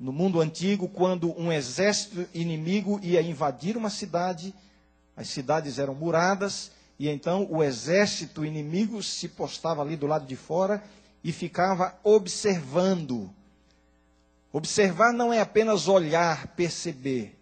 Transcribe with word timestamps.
No 0.00 0.14
mundo 0.14 0.40
antigo, 0.40 0.88
quando 0.88 1.38
um 1.38 1.52
exército 1.52 2.26
inimigo 2.32 2.98
ia 3.02 3.20
invadir 3.20 3.76
uma 3.76 3.90
cidade, 3.90 4.54
as 5.14 5.28
cidades 5.28 5.78
eram 5.78 5.94
muradas, 5.94 6.70
e 6.98 7.06
então 7.06 7.46
o 7.50 7.62
exército 7.62 8.42
inimigo 8.42 9.02
se 9.02 9.28
postava 9.28 9.82
ali 9.82 9.96
do 9.96 10.06
lado 10.06 10.24
de 10.24 10.36
fora 10.36 10.82
e 11.22 11.30
ficava 11.32 11.94
observando. 12.02 13.30
Observar 14.50 15.12
não 15.12 15.34
é 15.34 15.40
apenas 15.40 15.86
olhar, 15.86 16.46
perceber. 16.48 17.38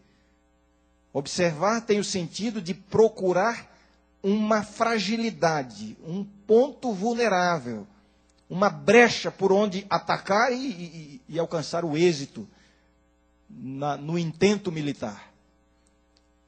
Observar 1.13 1.83
tem 1.83 2.01
o 2.01 2.05
sentido 2.05 2.61
de 2.61 2.75
procurar 2.75 3.73
uma 4.21 4.65
fragilidade, 4.65 5.97
um 6.05 6.25
ponto 6.25 6.93
vulnerável, 6.93 7.87
uma 8.49 8.71
brecha 8.71 9.31
por 9.31 9.53
onde 9.53 9.87
atacar 9.91 10.53
e, 10.53 10.57
e, 10.57 11.23
e 11.29 11.39
alcançar 11.39 11.85
o 11.85 11.97
êxito 11.97 12.49
na, 13.49 13.97
no 13.97 14.19
intento 14.19 14.73
militar. 14.73 15.33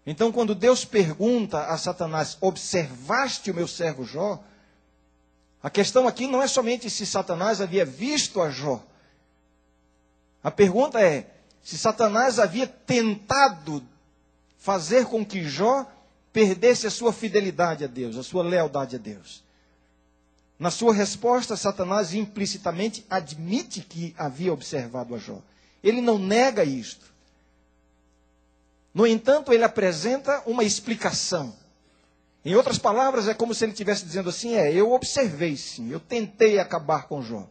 Então, 0.06 0.32
quando 0.32 0.54
Deus 0.54 0.84
pergunta 0.84 1.66
a 1.66 1.76
Satanás: 1.76 2.38
Observaste 2.40 3.50
o 3.50 3.54
meu 3.54 3.68
servo 3.68 4.04
Jó? 4.04 4.42
A 5.62 5.68
questão 5.68 6.08
aqui 6.08 6.26
não 6.26 6.42
é 6.42 6.48
somente 6.48 6.88
se 6.88 7.04
Satanás 7.04 7.60
havia 7.60 7.84
visto 7.84 8.40
a 8.40 8.50
Jó. 8.50 8.82
A 10.42 10.50
pergunta 10.50 10.98
é 11.00 11.26
se 11.62 11.76
Satanás 11.76 12.38
havia 12.38 12.66
tentado 12.66 13.82
fazer 14.56 15.04
com 15.06 15.24
que 15.24 15.44
Jó 15.44 15.86
perdesse 16.32 16.86
a 16.86 16.90
sua 16.90 17.12
fidelidade 17.12 17.84
a 17.84 17.86
Deus, 17.86 18.16
a 18.16 18.22
sua 18.22 18.42
lealdade 18.42 18.96
a 18.96 18.98
Deus. 18.98 19.44
Na 20.60 20.70
sua 20.70 20.92
resposta, 20.92 21.56
Satanás 21.56 22.12
implicitamente 22.12 23.06
admite 23.08 23.80
que 23.80 24.14
havia 24.18 24.52
observado 24.52 25.14
a 25.14 25.18
Jó. 25.18 25.40
Ele 25.82 26.02
não 26.02 26.18
nega 26.18 26.62
isto. 26.62 27.06
No 28.92 29.06
entanto, 29.06 29.54
ele 29.54 29.64
apresenta 29.64 30.42
uma 30.44 30.62
explicação. 30.62 31.56
Em 32.44 32.54
outras 32.54 32.76
palavras, 32.76 33.26
é 33.26 33.32
como 33.32 33.54
se 33.54 33.64
ele 33.64 33.72
estivesse 33.72 34.04
dizendo 34.04 34.28
assim: 34.28 34.54
é, 34.54 34.70
eu 34.70 34.92
observei 34.92 35.56
sim, 35.56 35.90
eu 35.90 35.98
tentei 35.98 36.58
acabar 36.58 37.08
com 37.08 37.22
Jó. 37.22 37.48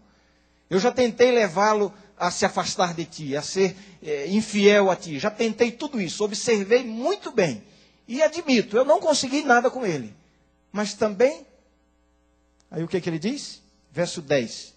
Eu 0.70 0.80
já 0.80 0.92
tentei 0.92 1.32
levá-lo 1.32 1.92
a 2.16 2.30
se 2.30 2.46
afastar 2.46 2.94
de 2.94 3.06
ti, 3.06 3.36
a 3.36 3.42
ser 3.42 3.76
é, 4.04 4.28
infiel 4.28 4.92
a 4.92 4.96
ti. 4.96 5.18
Já 5.18 5.32
tentei 5.32 5.72
tudo 5.72 6.00
isso, 6.00 6.24
observei 6.24 6.84
muito 6.84 7.32
bem. 7.32 7.64
E 8.08 8.22
admito, 8.22 8.78
eu 8.78 8.86
não 8.86 9.00
consegui 9.00 9.42
nada 9.42 9.72
com 9.72 9.84
ele. 9.84 10.14
Mas 10.72 10.94
também, 10.94 11.44
aí 12.70 12.84
o 12.84 12.88
que, 12.88 13.00
que 13.02 13.10
ele 13.10 13.20
diz? 13.20 13.62
Verso 13.92 14.22
10. 14.22 14.74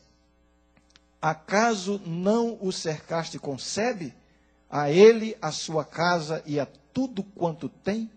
Acaso 1.21 2.01
não 2.05 2.59
o 2.61 2.73
cercaste 2.73 3.39
com 3.39 3.57
sebe? 3.57 4.15
A 4.69 4.91
ele, 4.91 5.37
a 5.41 5.53
sua 5.53 5.85
casa 5.85 6.43
e 6.47 6.59
a 6.59 6.67
tudo 6.93 7.23
quanto 7.23 7.69
tem? 7.69 8.11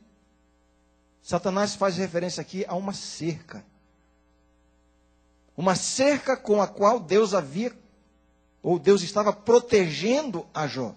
Satanás 1.21 1.75
faz 1.75 1.97
referência 1.97 2.41
aqui 2.41 2.65
a 2.67 2.75
uma 2.75 2.93
cerca. 2.93 3.65
Uma 5.57 5.75
cerca 5.75 6.37
com 6.37 6.61
a 6.61 6.67
qual 6.67 6.99
Deus 6.99 7.33
havia 7.33 7.75
ou 8.61 8.79
Deus 8.79 9.03
estava 9.03 9.31
protegendo 9.31 10.47
a 10.53 10.67
Jó. 10.67 10.95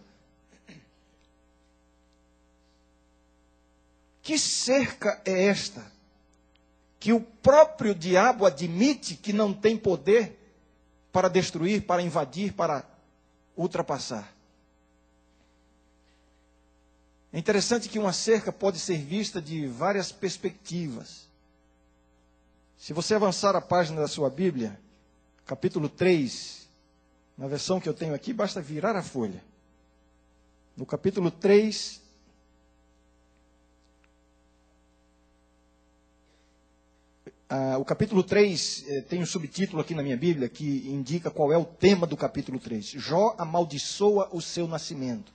Que 4.23 4.39
cerca 4.39 5.21
é 5.25 5.45
esta? 5.45 5.85
Que 6.99 7.13
o 7.13 7.21
próprio 7.21 7.95
diabo 7.95 8.45
admite 8.45 9.15
que 9.15 9.33
não 9.33 9.53
tem 9.53 9.77
poder 9.77 10.39
para 11.13 11.29
destruir, 11.29 11.83
para 11.87 12.03
invadir, 12.03 12.53
para 12.53 12.85
ultrapassar. 13.57 14.33
É 17.33 17.39
interessante 17.39 17.89
que 17.89 17.99
uma 17.99 18.13
cerca 18.13 18.51
pode 18.51 18.79
ser 18.79 18.99
vista 18.99 19.41
de 19.41 19.67
várias 19.67 20.11
perspectivas. 20.11 21.29
Se 22.77 22.93
você 22.93 23.15
avançar 23.15 23.55
a 23.55 23.61
página 23.61 24.01
da 24.01 24.09
sua 24.09 24.31
Bíblia, 24.31 24.81
capítulo 25.45 25.89
3, 25.89 26.69
na 27.37 27.47
versão 27.47 27.81
que 27.81 27.89
eu 27.89 27.95
tenho 27.95 28.15
aqui, 28.15 28.33
basta 28.33 28.61
virar 28.61 28.97
a 28.97 29.03
folha. 29.03 29.43
No 30.77 30.87
capítulo 30.87 31.31
3, 31.31 32.01
Ah, 37.51 37.79
o 37.79 37.85
capítulo 37.85 38.23
3 38.23 38.85
eh, 38.87 39.01
tem 39.09 39.23
um 39.23 39.27
subtítulo 39.27 39.81
aqui 39.81 39.95
na 39.95 40.03
minha 40.03 40.19
Bíblia 40.19 40.51
que 40.51 40.87
indica 40.87 41.31
qual 41.31 41.51
é 41.51 41.57
o 41.57 41.65
tema 41.65 42.07
do 42.07 42.15
capítulo 42.15 42.59
3. 42.59 42.85
Jó 42.85 43.35
amaldiçoa 43.39 44.29
o 44.33 44.43
seu 44.43 44.69
nascimento. 44.69 45.33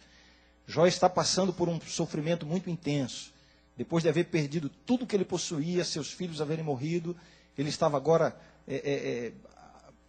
Jó 0.67 0.85
está 0.85 1.09
passando 1.09 1.51
por 1.51 1.67
um 1.67 1.81
sofrimento 1.81 2.45
muito 2.45 2.69
intenso. 2.69 3.33
Depois 3.75 4.03
de 4.03 4.09
haver 4.09 4.25
perdido 4.25 4.69
tudo 4.85 5.07
que 5.07 5.15
ele 5.15 5.25
possuía, 5.25 5.83
seus 5.83 6.11
filhos 6.11 6.39
haverem 6.39 6.63
morrido, 6.63 7.15
ele 7.57 7.69
estava 7.69 7.97
agora 7.97 8.39
é, 8.67 8.75
é, 8.75 9.31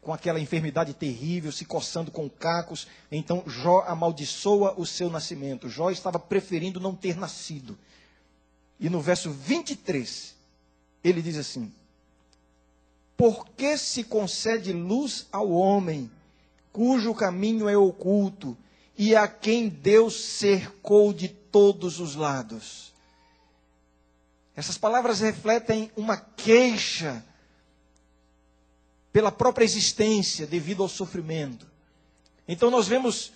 com 0.03 0.13
aquela 0.13 0.39
enfermidade 0.39 0.93
terrível, 0.93 1.51
se 1.51 1.65
coçando 1.65 2.11
com 2.11 2.29
cacos. 2.29 2.87
Então 3.11 3.43
Jó 3.47 3.83
amaldiçoa 3.89 4.75
o 4.77 4.85
seu 4.85 5.09
nascimento. 5.09 5.71
Jó 5.71 5.91
estava 5.91 6.19
preferindo 6.19 6.79
não 6.79 6.95
ter 6.95 7.17
nascido. 7.17 7.79
E 8.79 8.91
no 8.91 9.01
verso 9.01 9.31
23, 9.31 10.35
ele 11.03 11.23
diz 11.23 11.39
assim: 11.39 11.73
Por 13.17 13.47
que 13.51 13.79
se 13.79 14.05
concede 14.05 14.73
luz 14.73 15.27
ao 15.31 15.51
homem, 15.51 16.11
cujo 16.73 17.15
caminho 17.15 17.69
é 17.69 17.77
oculto, 17.77 18.57
e 18.97 19.15
a 19.15 19.27
quem 19.29 19.69
Deus 19.69 20.15
cercou 20.15 21.13
de 21.13 21.29
todos 21.29 22.01
os 22.01 22.15
lados? 22.15 22.93
Essas 24.57 24.79
palavras 24.79 25.21
refletem 25.21 25.91
uma 25.97 26.17
queixa 26.17 27.25
pela 29.13 29.31
própria 29.31 29.65
existência 29.65 30.47
devido 30.47 30.83
ao 30.83 30.89
sofrimento. 30.89 31.67
Então 32.47 32.71
nós 32.71 32.87
vemos 32.87 33.33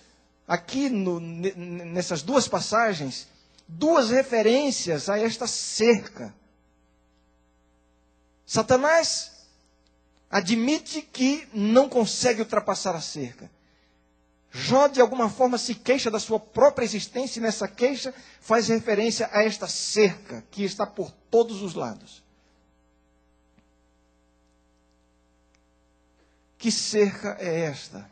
aqui 0.47 0.89
no, 0.89 1.21
nessas 1.21 2.23
duas 2.23 2.49
passagens 2.49 3.29
duas 3.69 4.09
referências 4.09 5.11
a 5.11 5.19
esta 5.19 5.47
cerca. 5.47 6.35
Satanás 8.47 9.38
admite 10.31 11.03
que 11.03 11.49
não 11.53 11.89
consegue 11.89 12.41
ultrapassar 12.41 12.95
a 12.95 13.01
cerca. 13.01 13.51
Jó, 14.51 14.89
de 14.89 15.01
alguma 15.01 15.29
forma, 15.29 15.59
se 15.59 15.75
queixa 15.75 16.11
da 16.11 16.19
sua 16.19 16.41
própria 16.41 16.85
existência 16.85 17.39
e 17.39 17.43
nessa 17.43 17.69
queixa 17.69 18.15
faz 18.41 18.69
referência 18.69 19.29
a 19.33 19.43
esta 19.43 19.67
cerca 19.67 20.43
que 20.51 20.65
está 20.65 20.87
por 20.87 21.11
todos 21.31 21.63
os 21.63 21.75
lados. 21.75 22.23
Que 26.57 26.73
cerca 26.73 27.37
é 27.39 27.61
esta? 27.61 28.11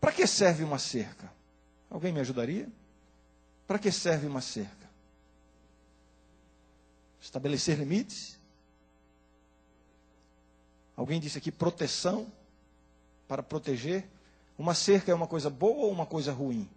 Para 0.00 0.12
que 0.12 0.26
serve 0.26 0.62
uma 0.62 0.78
cerca? 0.78 1.32
Alguém 1.88 2.12
me 2.12 2.20
ajudaria? 2.20 2.68
Para 3.66 3.78
que 3.78 3.90
serve 3.90 4.26
uma 4.26 4.42
cerca? 4.42 4.84
Estabelecer 7.20 7.78
limites? 7.78 8.33
Alguém 10.96 11.20
disse 11.20 11.38
aqui 11.38 11.50
proteção 11.50 12.26
para 13.26 13.42
proteger. 13.42 14.06
Uma 14.56 14.74
cerca 14.74 15.10
é 15.10 15.14
uma 15.14 15.26
coisa 15.26 15.50
boa 15.50 15.86
ou 15.86 15.90
uma 15.90 16.06
coisa 16.06 16.32
ruim? 16.32 16.68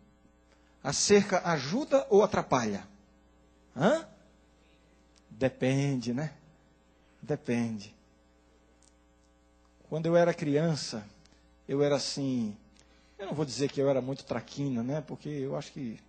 A 0.83 0.91
cerca 0.91 1.47
ajuda 1.50 2.07
ou 2.09 2.23
atrapalha? 2.23 2.88
Hã? 3.75 4.07
Depende, 5.29 6.13
né? 6.13 6.33
Depende. 7.22 7.94
Quando 9.89 10.07
eu 10.07 10.17
era 10.17 10.33
criança, 10.33 11.06
eu 11.67 11.83
era 11.83 11.95
assim. 11.95 12.56
Eu 13.17 13.27
não 13.27 13.33
vou 13.33 13.45
dizer 13.45 13.72
que 13.72 13.79
eu 13.79 13.89
era 13.89 14.01
muito 14.01 14.25
traquina, 14.25 14.81
né? 14.81 15.01
Porque 15.01 15.30
eu 15.30 15.56
acho 15.56 15.71
que. 15.71 16.00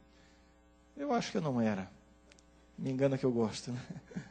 Eu 0.96 1.12
acho 1.12 1.30
que 1.30 1.36
eu 1.36 1.42
não 1.42 1.60
era. 1.60 1.90
Me 2.78 2.90
engana 2.90 3.18
que 3.18 3.24
eu 3.24 3.32
gosto, 3.32 3.70
né? 3.70 3.86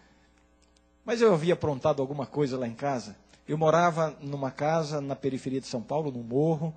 Mas 1.06 1.22
eu 1.22 1.34
havia 1.34 1.54
aprontado 1.54 2.02
alguma 2.02 2.26
coisa 2.26 2.58
lá 2.58 2.68
em 2.68 2.74
casa. 2.74 3.16
Eu 3.48 3.58
morava 3.58 4.16
numa 4.20 4.52
casa 4.52 5.00
na 5.00 5.16
periferia 5.16 5.62
de 5.62 5.68
São 5.68 5.82
Paulo, 5.82 6.12
num 6.12 6.24
morro, 6.24 6.76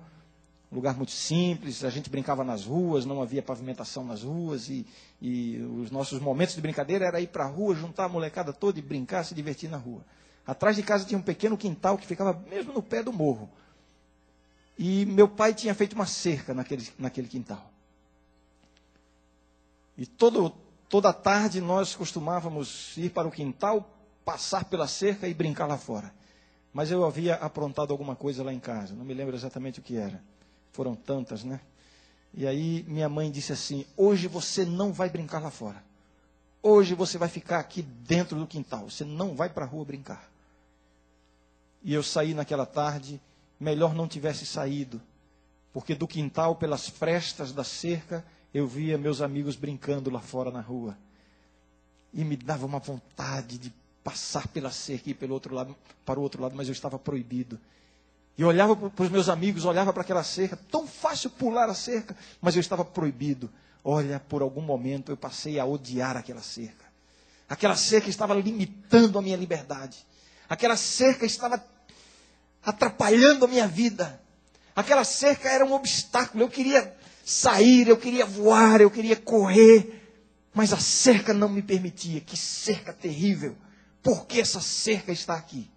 um 0.71 0.75
lugar 0.75 0.95
muito 0.95 1.11
simples. 1.11 1.83
A 1.83 1.89
gente 1.89 2.09
brincava 2.09 2.45
nas 2.45 2.65
ruas, 2.65 3.05
não 3.05 3.21
havia 3.21 3.43
pavimentação 3.43 4.05
nas 4.05 4.23
ruas. 4.23 4.69
E, 4.69 4.87
e 5.21 5.57
os 5.81 5.91
nossos 5.91 6.19
momentos 6.21 6.55
de 6.55 6.61
brincadeira 6.61 7.05
era 7.05 7.19
ir 7.19 7.27
para 7.27 7.43
a 7.43 7.47
rua, 7.47 7.75
juntar 7.75 8.05
a 8.05 8.09
molecada 8.09 8.53
toda 8.53 8.79
e 8.79 8.81
brincar, 8.81 9.25
se 9.25 9.35
divertir 9.35 9.69
na 9.69 9.77
rua. 9.77 10.01
Atrás 10.47 10.75
de 10.77 10.81
casa 10.81 11.03
tinha 11.03 11.17
um 11.17 11.21
pequeno 11.21 11.57
quintal 11.57 11.97
que 11.97 12.07
ficava 12.07 12.33
mesmo 12.49 12.71
no 12.71 12.81
pé 12.81 13.03
do 13.03 13.11
morro. 13.11 13.49
E 14.79 15.05
meu 15.05 15.27
pai 15.27 15.53
tinha 15.53 15.75
feito 15.75 15.93
uma 15.93 16.05
cerca 16.05 16.53
naquele, 16.53 16.87
naquele 16.97 17.27
quintal. 17.27 17.69
E 19.97 20.05
todo, 20.05 20.53
toda 20.87 21.11
tarde 21.11 21.59
nós 21.59 21.95
costumávamos 21.95 22.95
ir 22.95 23.09
para 23.11 23.27
o 23.27 23.31
quintal, 23.31 23.87
passar 24.23 24.63
pela 24.65 24.87
cerca 24.87 25.27
e 25.27 25.33
brincar 25.33 25.67
lá 25.67 25.77
fora. 25.77 26.13
Mas 26.73 26.89
eu 26.89 27.05
havia 27.05 27.35
aprontado 27.35 27.91
alguma 27.91 28.15
coisa 28.15 28.43
lá 28.43 28.53
em 28.53 28.59
casa, 28.59 28.93
não 28.95 29.03
me 29.03 29.13
lembro 29.13 29.35
exatamente 29.35 29.79
o 29.79 29.83
que 29.83 29.97
era. 29.97 30.23
Foram 30.71 30.95
tantas, 30.95 31.43
né? 31.43 31.59
E 32.33 32.47
aí 32.47 32.85
minha 32.87 33.09
mãe 33.09 33.29
disse 33.29 33.51
assim: 33.51 33.85
Hoje 33.97 34.27
você 34.27 34.63
não 34.63 34.93
vai 34.93 35.09
brincar 35.09 35.39
lá 35.39 35.51
fora. 35.51 35.83
Hoje 36.63 36.93
você 36.93 37.17
vai 37.17 37.27
ficar 37.27 37.59
aqui 37.59 37.81
dentro 37.81 38.37
do 38.37 38.47
quintal. 38.47 38.89
Você 38.89 39.03
não 39.03 39.35
vai 39.35 39.49
para 39.49 39.65
a 39.65 39.67
rua 39.67 39.83
brincar. 39.83 40.31
E 41.83 41.93
eu 41.93 42.03
saí 42.03 42.33
naquela 42.33 42.65
tarde, 42.65 43.19
melhor 43.59 43.95
não 43.95 44.07
tivesse 44.07 44.45
saído, 44.45 45.01
porque 45.73 45.95
do 45.95 46.07
quintal, 46.07 46.55
pelas 46.55 46.87
frestas 46.87 47.51
da 47.51 47.63
cerca, 47.63 48.23
eu 48.53 48.67
via 48.67 48.97
meus 48.97 49.21
amigos 49.21 49.55
brincando 49.55 50.11
lá 50.11 50.19
fora 50.19 50.51
na 50.51 50.61
rua. 50.61 50.95
E 52.13 52.23
me 52.23 52.37
dava 52.37 52.65
uma 52.65 52.79
vontade 52.79 53.57
de 53.57 53.73
passar 54.03 54.47
pela 54.47 54.71
cerca 54.71 55.09
e 55.09 55.11
ir 55.11 55.15
pelo 55.15 55.33
outro 55.33 55.53
lado, 55.53 55.75
para 56.05 56.19
o 56.19 56.23
outro 56.23 56.41
lado, 56.41 56.55
mas 56.55 56.67
eu 56.67 56.71
estava 56.71 56.97
proibido. 56.97 57.59
E 58.37 58.43
olhava 58.43 58.75
para 58.75 59.03
os 59.03 59.09
meus 59.09 59.29
amigos, 59.29 59.65
olhava 59.65 59.93
para 59.93 60.01
aquela 60.01 60.23
cerca, 60.23 60.57
tão 60.69 60.87
fácil 60.87 61.29
pular 61.29 61.69
a 61.69 61.73
cerca, 61.73 62.15
mas 62.41 62.55
eu 62.55 62.59
estava 62.59 62.83
proibido. 62.83 63.49
Olha, 63.83 64.19
por 64.19 64.41
algum 64.41 64.61
momento 64.61 65.11
eu 65.11 65.17
passei 65.17 65.59
a 65.59 65.65
odiar 65.65 66.15
aquela 66.15 66.41
cerca. 66.41 66.85
Aquela 67.49 67.75
cerca 67.75 68.09
estava 68.09 68.33
limitando 68.33 69.19
a 69.19 69.21
minha 69.21 69.35
liberdade. 69.35 70.05
Aquela 70.47 70.77
cerca 70.77 71.25
estava 71.25 71.63
atrapalhando 72.63 73.45
a 73.45 73.47
minha 73.47 73.67
vida. 73.67 74.21
Aquela 74.75 75.03
cerca 75.03 75.49
era 75.49 75.65
um 75.65 75.73
obstáculo. 75.73 76.43
Eu 76.43 76.49
queria 76.49 76.95
sair, 77.25 77.87
eu 77.87 77.97
queria 77.97 78.25
voar, 78.25 78.81
eu 78.81 78.89
queria 78.89 79.15
correr. 79.15 80.01
Mas 80.53 80.71
a 80.71 80.77
cerca 80.77 81.33
não 81.33 81.49
me 81.49 81.61
permitia. 81.61 82.21
Que 82.21 82.37
cerca 82.37 82.93
terrível. 82.93 83.55
Por 84.01 84.25
que 84.25 84.39
essa 84.39 84.59
cerca 84.59 85.11
está 85.11 85.35
aqui? 85.35 85.69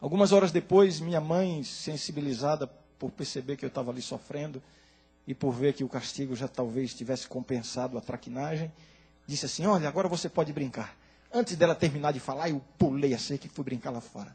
Algumas 0.00 0.32
horas 0.32 0.50
depois, 0.50 1.00
minha 1.00 1.20
mãe, 1.20 1.62
sensibilizada 1.62 2.66
por 2.98 3.10
perceber 3.10 3.56
que 3.56 3.64
eu 3.64 3.68
estava 3.68 3.90
ali 3.90 4.02
sofrendo 4.02 4.62
e 5.26 5.34
por 5.34 5.52
ver 5.52 5.74
que 5.74 5.84
o 5.84 5.88
castigo 5.88 6.34
já 6.34 6.48
talvez 6.48 6.94
tivesse 6.94 7.26
compensado 7.26 7.96
a 7.96 8.00
traquinagem, 8.00 8.72
disse 9.26 9.46
assim: 9.46 9.66
Olha, 9.66 9.88
agora 9.88 10.08
você 10.08 10.28
pode 10.28 10.52
brincar. 10.52 10.96
Antes 11.32 11.56
dela 11.56 11.74
terminar 11.74 12.12
de 12.12 12.20
falar, 12.20 12.50
eu 12.50 12.60
pulei 12.76 13.14
a 13.14 13.18
cerca 13.18 13.46
e 13.46 13.50
fui 13.50 13.64
brincar 13.64 13.90
lá 13.90 14.00
fora. 14.00 14.34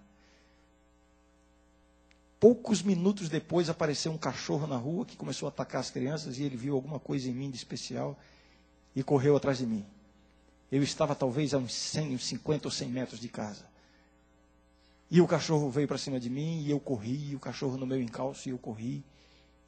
Poucos 2.39 2.81
minutos 2.81 3.27
depois 3.27 3.69
apareceu 3.69 4.11
um 4.11 4.17
cachorro 4.17 4.67
na 4.67 4.77
rua 4.77 5.05
que 5.05 5.17
começou 5.17 5.47
a 5.47 5.49
atacar 5.49 5.81
as 5.81 5.89
crianças 5.89 6.37
e 6.37 6.43
ele 6.43 6.55
viu 6.55 6.75
alguma 6.75 6.99
coisa 6.99 7.29
em 7.29 7.33
mim 7.33 7.49
de 7.49 7.57
especial 7.57 8.17
e 8.95 9.03
correu 9.03 9.35
atrás 9.35 9.57
de 9.57 9.65
mim. 9.65 9.85
Eu 10.75 10.83
estava 10.83 11.15
talvez 11.15 11.53
a 11.53 11.57
uns 11.57 11.73
100, 11.73 12.15
uns 12.15 12.25
50 12.25 12.67
ou 12.67 12.71
100 12.71 12.89
metros 12.89 13.17
de 13.17 13.29
casa. 13.29 13.63
E 15.09 15.21
o 15.21 15.25
cachorro 15.25 15.69
veio 15.69 15.87
para 15.87 15.97
cima 15.97 16.19
de 16.19 16.29
mim 16.29 16.63
e 16.63 16.69
eu 16.69 16.81
corri, 16.81 17.29
e 17.29 17.33
o 17.33 17.39
cachorro 17.39 17.77
no 17.77 17.85
meu 17.85 18.01
encalço 18.01 18.49
e 18.49 18.51
eu 18.51 18.57
corri. 18.57 19.01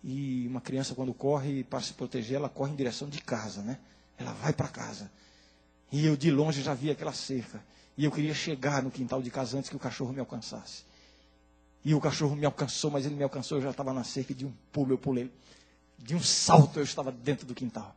E 0.04 0.46
uma 0.50 0.60
criança 0.60 0.94
quando 0.94 1.14
corre 1.14 1.64
para 1.64 1.80
se 1.80 1.94
proteger, 1.94 2.36
ela 2.36 2.50
corre 2.50 2.74
em 2.74 2.76
direção 2.76 3.08
de 3.08 3.22
casa, 3.22 3.62
né? 3.62 3.80
Ela 4.18 4.34
vai 4.34 4.52
para 4.52 4.68
casa. 4.68 5.10
E 5.94 6.06
eu 6.06 6.18
de 6.18 6.30
longe 6.30 6.62
já 6.62 6.74
vi 6.74 6.92
aquela 6.92 7.14
cerca. 7.14 7.64
E 7.98 8.04
eu 8.04 8.12
queria 8.12 8.34
chegar 8.34 8.84
no 8.84 8.92
quintal 8.92 9.22
de 9.22 9.32
casa 9.32 9.58
antes 9.58 9.70
que 9.70 9.78
o 9.78 9.80
cachorro 9.80 10.12
me 10.12 10.20
alcançasse. 10.20 10.84
E 11.86 11.94
o 11.94 12.02
cachorro 12.02 12.36
me 12.36 12.46
alcançou, 12.46 12.92
mas 12.92 13.06
ele 13.06 13.16
me 13.16 13.24
alcançou, 13.24 13.60
eu 13.60 13.62
já 13.62 13.70
estava 13.70 13.94
na 13.94 14.04
cerca 14.04 14.34
de 14.34 14.46
um 14.46 14.52
pulo, 14.74 14.92
eu 14.92 14.98
pulei. 14.98 15.32
De 15.98 16.16
um 16.16 16.22
salto 16.22 16.80
eu 16.80 16.84
estava 16.84 17.14
dentro 17.14 17.48
do 17.48 17.56
quintal. 17.56 17.96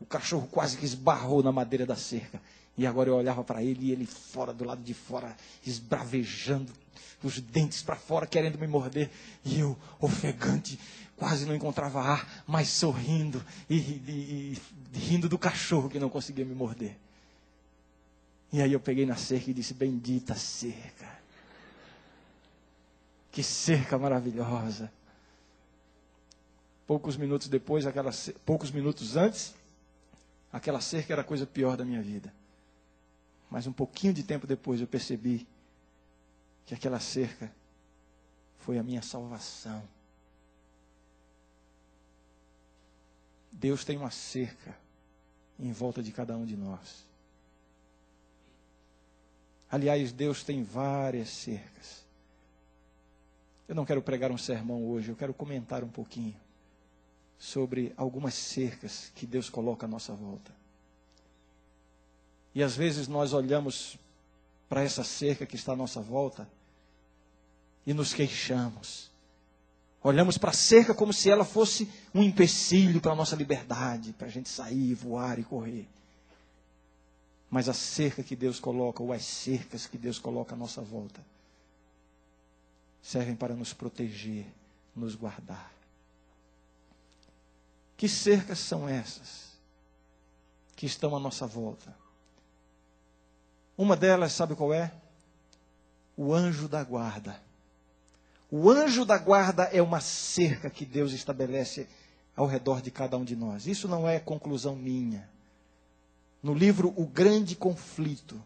O 0.00 0.06
cachorro 0.06 0.48
quase 0.50 0.76
que 0.76 0.84
esbarrou 0.84 1.42
na 1.42 1.52
madeira 1.52 1.84
da 1.84 1.96
cerca. 1.96 2.40
E 2.76 2.86
agora 2.86 3.10
eu 3.10 3.16
olhava 3.16 3.44
para 3.44 3.62
ele 3.62 3.86
e 3.86 3.92
ele 3.92 4.06
fora, 4.06 4.52
do 4.54 4.64
lado 4.64 4.82
de 4.82 4.94
fora, 4.94 5.36
esbravejando, 5.66 6.72
os 7.22 7.38
dentes 7.38 7.82
para 7.82 7.96
fora, 7.96 8.26
querendo 8.26 8.58
me 8.58 8.66
morder. 8.66 9.10
E 9.44 9.60
eu, 9.60 9.76
ofegante, 10.00 10.80
quase 11.16 11.44
não 11.44 11.54
encontrava 11.54 12.00
ar, 12.00 12.44
mas 12.46 12.68
sorrindo 12.68 13.44
e, 13.68 13.76
e, 13.76 14.58
e 14.94 14.98
rindo 14.98 15.28
do 15.28 15.38
cachorro 15.38 15.90
que 15.90 15.98
não 15.98 16.08
conseguia 16.08 16.44
me 16.44 16.54
morder. 16.54 16.96
E 18.52 18.60
aí 18.62 18.72
eu 18.72 18.80
peguei 18.80 19.04
na 19.04 19.16
cerca 19.16 19.50
e 19.50 19.54
disse: 19.54 19.74
Bendita 19.74 20.34
cerca. 20.34 21.20
Que 23.30 23.42
cerca 23.42 23.98
maravilhosa. 23.98 24.90
Poucos 26.86 27.16
minutos 27.16 27.46
depois, 27.46 27.86
aquela, 27.86 28.10
poucos 28.44 28.72
minutos 28.72 29.16
antes, 29.16 29.54
aquela 30.52 30.80
cerca 30.80 31.12
era 31.12 31.22
a 31.22 31.24
coisa 31.24 31.46
pior 31.46 31.76
da 31.76 31.84
minha 31.84 32.02
vida. 32.02 32.32
Mas 33.50 33.66
um 33.66 33.72
pouquinho 33.72 34.12
de 34.12 34.22
tempo 34.22 34.46
depois 34.46 34.80
eu 34.80 34.86
percebi 34.86 35.46
que 36.66 36.74
aquela 36.74 37.00
cerca 37.00 37.52
foi 38.58 38.78
a 38.78 38.82
minha 38.82 39.02
salvação. 39.02 39.82
Deus 43.50 43.84
tem 43.84 43.96
uma 43.96 44.10
cerca 44.10 44.76
em 45.58 45.72
volta 45.72 46.02
de 46.02 46.12
cada 46.12 46.36
um 46.36 46.46
de 46.46 46.56
nós. 46.56 47.04
Aliás, 49.70 50.12
Deus 50.12 50.42
tem 50.42 50.62
várias 50.62 51.28
cercas. 51.28 52.04
Eu 53.68 53.74
não 53.74 53.84
quero 53.84 54.02
pregar 54.02 54.32
um 54.32 54.38
sermão 54.38 54.84
hoje, 54.88 55.10
eu 55.10 55.16
quero 55.16 55.32
comentar 55.32 55.84
um 55.84 55.88
pouquinho 55.88 56.34
sobre 57.40 57.94
algumas 57.96 58.34
cercas 58.34 59.10
que 59.16 59.26
Deus 59.26 59.48
coloca 59.48 59.86
à 59.86 59.88
nossa 59.88 60.12
volta. 60.12 60.52
E 62.54 62.62
às 62.62 62.76
vezes 62.76 63.08
nós 63.08 63.32
olhamos 63.32 63.96
para 64.68 64.82
essa 64.82 65.02
cerca 65.02 65.46
que 65.46 65.56
está 65.56 65.72
à 65.72 65.76
nossa 65.76 66.02
volta 66.02 66.46
e 67.86 67.94
nos 67.94 68.12
queixamos. 68.12 69.10
Olhamos 70.02 70.36
para 70.36 70.50
a 70.50 70.54
cerca 70.54 70.94
como 70.94 71.14
se 71.14 71.30
ela 71.30 71.44
fosse 71.44 71.90
um 72.14 72.22
empecilho 72.22 73.00
para 73.00 73.12
a 73.12 73.16
nossa 73.16 73.36
liberdade, 73.36 74.12
para 74.12 74.26
a 74.26 74.30
gente 74.30 74.50
sair, 74.50 74.94
voar 74.94 75.38
e 75.38 75.44
correr. 75.44 75.88
Mas 77.50 77.70
a 77.70 77.74
cerca 77.74 78.22
que 78.22 78.36
Deus 78.36 78.60
coloca, 78.60 79.02
ou 79.02 79.14
as 79.14 79.24
cercas 79.24 79.86
que 79.86 79.96
Deus 79.96 80.18
coloca 80.18 80.54
à 80.54 80.58
nossa 80.58 80.82
volta, 80.82 81.20
servem 83.02 83.34
para 83.34 83.54
nos 83.54 83.72
proteger, 83.72 84.46
nos 84.94 85.14
guardar. 85.14 85.79
Que 88.00 88.08
cercas 88.08 88.58
são 88.58 88.88
essas 88.88 89.58
que 90.74 90.86
estão 90.86 91.14
à 91.14 91.20
nossa 91.20 91.46
volta? 91.46 91.94
Uma 93.76 93.94
delas, 93.94 94.32
sabe 94.32 94.54
qual 94.54 94.72
é? 94.72 94.90
O 96.16 96.32
anjo 96.32 96.66
da 96.66 96.82
guarda. 96.82 97.38
O 98.50 98.70
anjo 98.70 99.04
da 99.04 99.18
guarda 99.18 99.64
é 99.64 99.82
uma 99.82 100.00
cerca 100.00 100.70
que 100.70 100.86
Deus 100.86 101.12
estabelece 101.12 101.86
ao 102.34 102.46
redor 102.46 102.80
de 102.80 102.90
cada 102.90 103.18
um 103.18 103.24
de 103.24 103.36
nós. 103.36 103.66
Isso 103.66 103.86
não 103.86 104.08
é 104.08 104.18
conclusão 104.18 104.74
minha. 104.74 105.28
No 106.42 106.54
livro 106.54 106.94
O 106.96 107.04
Grande 107.04 107.54
Conflito, 107.54 108.42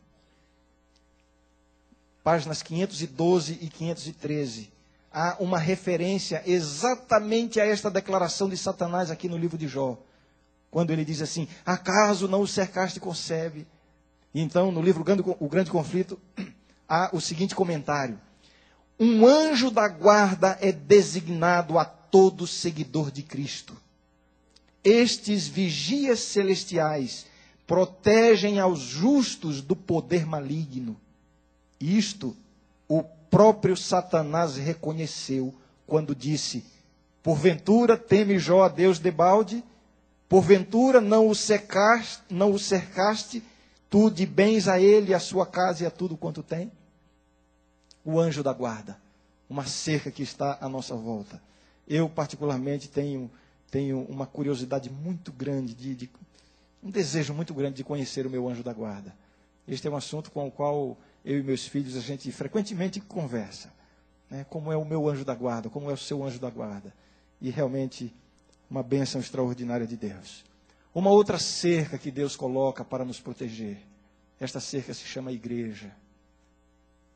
páginas 2.25 2.61
512 2.61 3.61
e 3.63 3.69
513, 3.69 4.74
há 5.15 5.37
uma 5.39 5.59
referência 5.59 6.43
exatamente 6.45 7.61
a 7.61 7.65
esta 7.65 7.89
declaração 7.89 8.49
de 8.49 8.57
Satanás 8.57 9.11
aqui 9.11 9.29
no 9.29 9.39
livro 9.39 9.57
de 9.57 9.69
Jó. 9.69 9.97
Quando 10.71 10.91
ele 10.91 11.05
diz 11.05 11.23
assim: 11.23 11.47
Acaso 11.65 12.27
não 12.27 12.41
o 12.41 12.49
cercaste 12.49 12.99
com 12.99 13.15
sebe, 13.15 13.67
então, 14.35 14.73
no 14.73 14.83
livro 14.83 15.05
O 15.39 15.49
Grande 15.49 15.71
Conflito, 15.71 16.19
há 16.89 17.11
o 17.13 17.21
seguinte 17.21 17.55
comentário: 17.55 18.19
Um 18.99 19.25
anjo 19.25 19.71
da 19.71 19.87
guarda 19.87 20.59
é 20.61 20.73
designado 20.73 21.79
a 21.79 21.85
todo 21.85 22.47
seguidor 22.47 23.13
de 23.13 23.23
Cristo. 23.23 23.77
Estes 24.83 25.47
vigias 25.47 26.19
celestiais 26.19 27.27
protegem 27.67 28.59
aos 28.59 28.81
justos 28.81 29.63
do 29.63 29.77
poder 29.77 30.27
maligno. 30.27 31.01
Isto 31.81 32.37
o 32.89 33.03
próprio 33.35 33.77
Satanás 33.77 34.57
reconheceu 34.57 35.53
quando 35.89 36.15
disse: 36.15 36.65
Porventura 37.21 37.97
teme 37.97 38.39
Jó 38.39 38.63
a 38.63 38.69
Deus 38.69 39.01
de 39.01 39.11
balde? 39.11 39.65
Porventura 40.29 41.01
não 41.01 41.27
o 41.27 41.35
cercaste, 41.35 42.23
não 42.31 42.53
o 42.53 42.59
cercaste 42.61 43.43
tu 43.91 44.09
de 44.09 44.25
bens 44.25 44.69
a 44.69 44.81
ele, 44.81 45.13
a 45.13 45.19
sua 45.19 45.45
casa 45.45 45.83
e 45.83 45.87
a 45.87 45.91
tudo 45.91 46.17
quanto 46.17 46.45
tem? 46.45 46.71
O 48.05 48.21
anjo 48.21 48.41
da 48.41 48.53
guarda, 48.53 48.97
uma 49.51 49.67
cerca 49.67 50.13
que 50.13 50.23
está 50.23 50.57
à 50.61 50.69
nossa 50.69 50.95
volta. 50.95 51.43
Eu, 51.89 52.09
particularmente, 52.09 52.89
tenho, 52.89 53.29
tenho 53.69 54.03
uma 54.03 54.27
curiosidade 54.27 54.89
muito 54.89 55.33
grande, 55.33 55.75
de, 55.75 55.95
de, 55.97 56.11
um 56.81 56.91
desejo 56.91 57.35
muito 57.35 57.53
grande 57.53 57.75
de 57.75 57.85
conhecer 57.85 58.27
o 58.29 58.31
meu 58.31 58.49
anjo 58.49 58.63
da 58.63 58.73
guarda. 58.73 59.13
Este 59.67 59.89
é 59.89 59.91
um 59.91 59.97
assunto 59.97 60.31
com 60.31 60.47
o 60.47 60.53
qual 60.53 60.97
eu 61.25 61.39
e 61.39 61.43
meus 61.43 61.67
filhos, 61.67 61.97
a 61.97 62.01
gente 62.01 62.31
frequentemente 62.31 63.01
conversa. 63.01 63.73
Né? 64.29 64.45
Como 64.45 64.71
é 64.71 64.77
o 64.77 64.85
meu 64.85 65.09
anjo 65.09 65.25
da 65.25 65.35
guarda, 65.35 65.71
como 65.71 65.91
é 65.91 65.95
o 65.95 65.97
seu 65.97 66.23
anjo 66.23 66.39
da 66.39 66.51
guarda. 66.51 66.93
E 67.41 67.51
realmente, 67.51 68.15
uma 68.69 68.83
bênção 68.83 69.21
extraordinária 69.21 69.87
de 69.87 69.97
Deus. 69.97 70.45
Uma 70.95 71.11
outra 71.11 71.39
cerca 71.39 71.97
que 71.97 72.11
Deus 72.11 72.37
coloca 72.37 72.85
para 72.85 73.05
nos 73.05 73.21
proteger. 73.21 73.79
Esta 74.39 74.61
cerca 74.61 74.93
se 74.93 75.05
chama 75.05 75.33
igreja. 75.33 75.91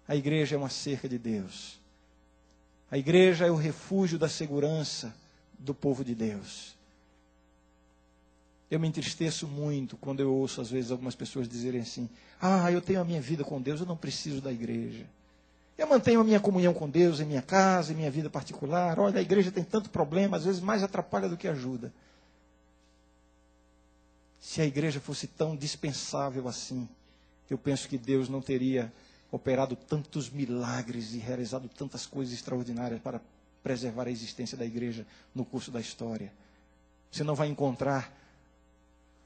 A 0.06 0.16
igreja 0.16 0.56
é 0.56 0.58
uma 0.58 0.70
cerca 0.70 1.08
de 1.08 1.18
Deus. 1.18 1.78
A 2.90 2.96
igreja 2.96 3.46
é 3.46 3.50
o 3.50 3.56
refúgio 3.56 4.18
da 4.18 4.28
segurança 4.28 5.14
do 5.58 5.74
povo 5.74 6.02
de 6.02 6.14
Deus. 6.14 6.77
Eu 8.70 8.78
me 8.78 8.86
entristeço 8.86 9.46
muito 9.46 9.96
quando 9.96 10.20
eu 10.20 10.32
ouço, 10.32 10.60
às 10.60 10.70
vezes, 10.70 10.90
algumas 10.90 11.14
pessoas 11.14 11.48
dizerem 11.48 11.80
assim: 11.80 12.08
Ah, 12.40 12.70
eu 12.70 12.82
tenho 12.82 13.00
a 13.00 13.04
minha 13.04 13.20
vida 13.20 13.42
com 13.42 13.60
Deus, 13.60 13.80
eu 13.80 13.86
não 13.86 13.96
preciso 13.96 14.40
da 14.40 14.52
igreja. 14.52 15.06
Eu 15.78 15.86
mantenho 15.86 16.20
a 16.20 16.24
minha 16.24 16.40
comunhão 16.40 16.74
com 16.74 16.90
Deus 16.90 17.20
em 17.20 17.24
minha 17.24 17.40
casa, 17.40 17.92
em 17.92 17.96
minha 17.96 18.10
vida 18.10 18.28
particular. 18.28 18.98
Olha, 18.98 19.20
a 19.20 19.22
igreja 19.22 19.52
tem 19.52 19.62
tanto 19.62 19.88
problema, 19.90 20.36
às 20.36 20.44
vezes 20.44 20.60
mais 20.60 20.82
atrapalha 20.82 21.28
do 21.28 21.36
que 21.36 21.46
ajuda. 21.46 21.92
Se 24.40 24.60
a 24.60 24.66
igreja 24.66 25.00
fosse 25.00 25.28
tão 25.28 25.54
dispensável 25.56 26.48
assim, 26.48 26.88
eu 27.48 27.56
penso 27.56 27.88
que 27.88 27.96
Deus 27.96 28.28
não 28.28 28.40
teria 28.40 28.92
operado 29.30 29.76
tantos 29.76 30.28
milagres 30.28 31.14
e 31.14 31.18
realizado 31.18 31.68
tantas 31.68 32.06
coisas 32.06 32.34
extraordinárias 32.34 33.00
para 33.00 33.20
preservar 33.62 34.08
a 34.08 34.10
existência 34.10 34.58
da 34.58 34.64
igreja 34.64 35.06
no 35.34 35.44
curso 35.44 35.70
da 35.70 35.80
história. 35.80 36.32
Você 37.10 37.22
não 37.22 37.34
vai 37.34 37.48
encontrar 37.48 38.17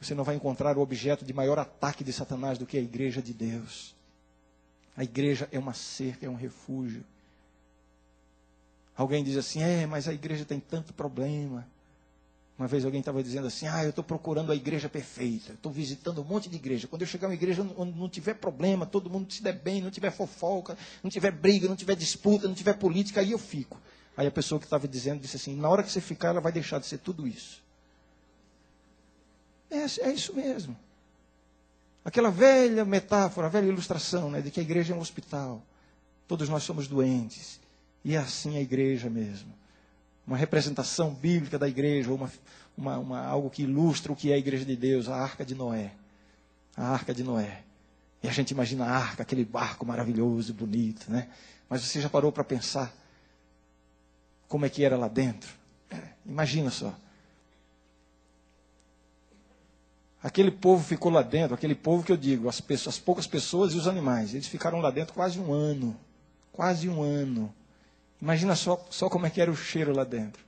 você 0.07 0.15
não 0.15 0.25
vai 0.25 0.35
encontrar 0.35 0.77
o 0.77 0.81
objeto 0.81 1.25
de 1.25 1.33
maior 1.33 1.59
ataque 1.59 2.03
de 2.05 2.13
Satanás 2.13 2.59
do 2.59 2.67
que 2.67 2.77
a 2.77 2.81
igreja 2.81 3.23
de 3.23 3.33
Deus. 3.33 3.95
A 4.97 5.05
igreja 5.05 5.49
é 5.53 5.59
uma 5.59 5.75
cerca, 5.75 6.27
é 6.27 6.29
um 6.29 6.35
refúgio. 6.35 7.05
Alguém 8.97 9.25
diz 9.25 9.37
assim: 9.37 9.63
"É, 9.63 9.87
mas 9.87 10.09
a 10.09 10.13
igreja 10.13 10.45
tem 10.45 10.61
tanto 10.61 10.93
problema". 10.93 11.67
Uma 12.59 12.69
vez 12.69 12.85
alguém 12.85 13.01
estava 13.01 13.23
dizendo 13.23 13.47
assim: 13.47 13.67
Ah, 13.67 13.83
eu 13.83 13.91
estou 13.91 14.05
procurando 14.05 14.53
a 14.53 14.55
igreja 14.55 14.89
perfeita. 14.89 15.53
Estou 15.53 15.73
visitando 15.73 16.21
um 16.21 16.25
monte 16.25 16.49
de 16.49 16.57
igreja. 16.57 16.87
Quando 16.87 17.03
eu 17.03 17.09
chegar 17.09 17.29
uma 17.29 17.35
igreja 17.35 17.67
onde 17.77 17.99
não 17.99 18.09
tiver 18.09 18.35
problema, 18.35 18.87
todo 18.87 19.11
mundo 19.11 19.33
se 19.33 19.43
der 19.43 19.55
bem, 19.55 19.81
não 19.81 19.91
tiver 19.91 20.11
fofoca, 20.11 20.77
não 21.03 21.11
tiver 21.11 21.31
briga, 21.31 21.69
não 21.69 21.77
tiver 21.77 21.97
disputa, 21.97 22.47
não 22.47 22.55
tiver 22.55 22.75
política, 22.75 23.21
aí 23.21 23.33
eu 23.33 23.39
fico. 23.39 23.81
Aí 24.17 24.27
a 24.27 24.31
pessoa 24.31 24.59
que 24.59 24.67
estava 24.67 24.87
dizendo 24.87 25.21
disse 25.21 25.37
assim: 25.37 25.57
Na 25.57 25.69
hora 25.69 25.83
que 25.83 25.91
você 25.91 26.01
ficar, 26.01 26.29
ela 26.29 26.41
vai 26.41 26.53
deixar 26.53 26.79
de 26.79 26.87
ser 26.87 26.99
tudo 26.99 27.27
isso. 27.27 27.62
É, 29.73 30.09
é 30.09 30.13
isso 30.13 30.35
mesmo. 30.35 30.77
Aquela 32.05 32.31
velha 32.31 32.85
metáfora, 32.85 33.47
a 33.47 33.51
velha 33.51 33.67
ilustração, 33.67 34.31
né, 34.31 34.41
de 34.41 34.51
que 34.51 34.61
a 34.61 34.63
igreja 34.63 34.93
é 34.93 34.97
um 34.97 35.01
hospital. 35.01 35.63
Todos 36.29 36.49
nós 36.49 36.63
somos 36.63 36.87
doentes. 36.87 37.61
E 38.05 38.15
é 38.15 38.19
assim 38.19 38.57
a 38.57 38.61
igreja 38.61 39.09
mesmo 39.09 39.53
uma 40.27 40.37
representação 40.37 41.13
bíblica 41.13 41.59
da 41.59 41.69
igreja, 41.69 42.13
uma, 42.13 42.31
uma, 42.77 42.99
uma, 42.99 43.27
algo 43.27 43.51
que 43.51 43.63
ilustra 43.63 44.13
o 44.13 44.17
que 44.17 44.31
é 44.31 44.35
a 44.35 44.39
igreja 44.39 44.65
de 44.65 44.77
Deus, 44.77 45.09
a 45.09 45.17
arca 45.17 45.45
de 45.45 45.55
Noé. 45.55 45.93
A 46.77 46.89
arca 46.89 47.13
de 47.13 47.23
Noé. 47.23 47.63
E 48.23 48.29
a 48.29 48.33
gente 48.33 48.53
imagina 48.53 48.87
a 48.87 48.97
arca, 48.97 49.23
aquele 49.23 49.45
barco 49.45 49.85
maravilhoso, 49.85 50.55
bonito, 50.55 51.11
né? 51.11 51.29
Mas 51.69 51.83
você 51.83 52.01
já 52.01 52.09
parou 52.09 52.31
para 52.31 52.45
pensar 52.45 52.93
como 54.49 54.65
é 54.65 54.69
que 54.69 54.85
era 54.85 54.97
lá 54.97 55.09
dentro? 55.09 55.53
Imagina 56.25 56.71
só. 56.71 56.95
Aquele 60.23 60.53
povo 60.53 60.85
ficou 60.85 61.11
lá 61.11 61.23
dentro, 61.23 61.55
aquele 61.55 61.75
povo 61.75 62.05
que 62.05 62.13
eu 62.13 62.17
digo, 62.17 62.49
as, 62.49 62.61
pessoas, 62.61 62.95
as 62.95 63.01
poucas 63.01 63.27
pessoas 63.27 63.73
e 63.73 63.77
os 63.77 63.89
animais, 63.89 64.35
eles 64.35 64.47
ficaram 64.47 64.79
lá 64.79 64.91
dentro 64.91 65.15
quase 65.15 65.41
um 65.41 65.53
ano. 65.53 65.97
Quase 66.53 66.89
um 66.89 67.03
ano. 67.03 67.53
Imagina 68.21 68.55
só, 68.55 68.87
só 68.89 69.11
como 69.11 69.27
é 69.27 69.31
que 69.31 69.41
era 69.41 69.51
o 69.51 69.57
cheiro 69.57 69.93
lá 69.93 70.05
dentro. 70.05 70.45